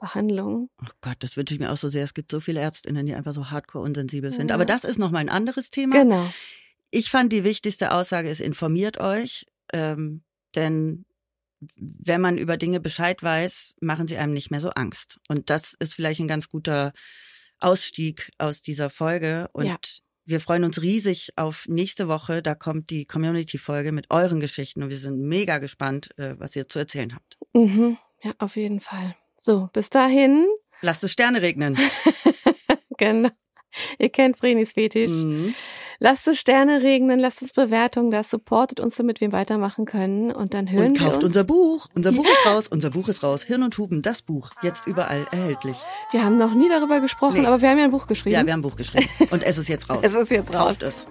[0.03, 0.69] Behandlung.
[0.81, 2.03] Oh Gott, das wünsche ich mir auch so sehr.
[2.03, 4.49] Es gibt so viele Ärztinnen, die einfach so hardcore unsensibel sind.
[4.49, 4.55] Ja.
[4.55, 6.03] Aber das ist nochmal ein anderes Thema.
[6.03, 6.29] Genau.
[6.91, 9.45] Ich fand die wichtigste Aussage ist, informiert euch.
[9.71, 10.23] Ähm,
[10.55, 11.05] denn
[11.77, 15.19] wenn man über Dinge Bescheid weiß, machen sie einem nicht mehr so Angst.
[15.29, 16.91] Und das ist vielleicht ein ganz guter
[17.59, 19.47] Ausstieg aus dieser Folge.
[19.53, 19.77] Und Ja.
[20.25, 22.41] wir freuen uns riesig auf nächste Woche.
[22.41, 24.83] Da kommt die Community-Folge mit euren Geschichten.
[24.83, 27.37] Und wir sind mega gespannt, äh, was ihr zu erzählen habt.
[27.53, 27.97] Mhm.
[28.21, 29.15] Ja, auf jeden Fall.
[29.45, 30.45] So, bis dahin.
[30.81, 31.77] Lasst es Sterne regnen.
[32.97, 33.29] genau.
[33.99, 35.09] Ihr kennt Vrenis Fetisch.
[35.09, 35.53] Mhm.
[35.99, 40.31] Lasst es Sterne regnen, lasst uns Bewertungen da, supportet uns, damit wir weitermachen können.
[40.31, 41.25] Und dann hören Und wir kauft uns.
[41.25, 41.87] unser Buch.
[41.93, 42.67] Unser Buch ist raus.
[42.69, 43.43] Unser Buch ist raus.
[43.43, 44.51] Hirn und Huben, das Buch.
[44.61, 45.75] Jetzt überall erhältlich.
[46.11, 47.47] Wir haben noch nie darüber gesprochen, Nee.
[47.47, 48.35] aber wir haben ja ein Buch geschrieben.
[48.35, 49.09] Ja, wir haben ein Buch geschrieben.
[49.31, 49.99] Und es ist jetzt raus.
[50.03, 50.67] es ist jetzt raus.
[50.79, 51.07] Kauft es.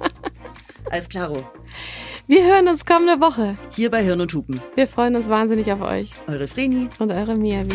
[0.90, 1.46] Alles klaro.
[2.28, 3.58] Wir hören uns kommende Woche.
[3.74, 4.60] Hier bei Hirn und Hupen.
[4.74, 6.88] Wir freuen uns wahnsinnig auf euch Eure Vreni.
[6.98, 7.74] und eure Miavi.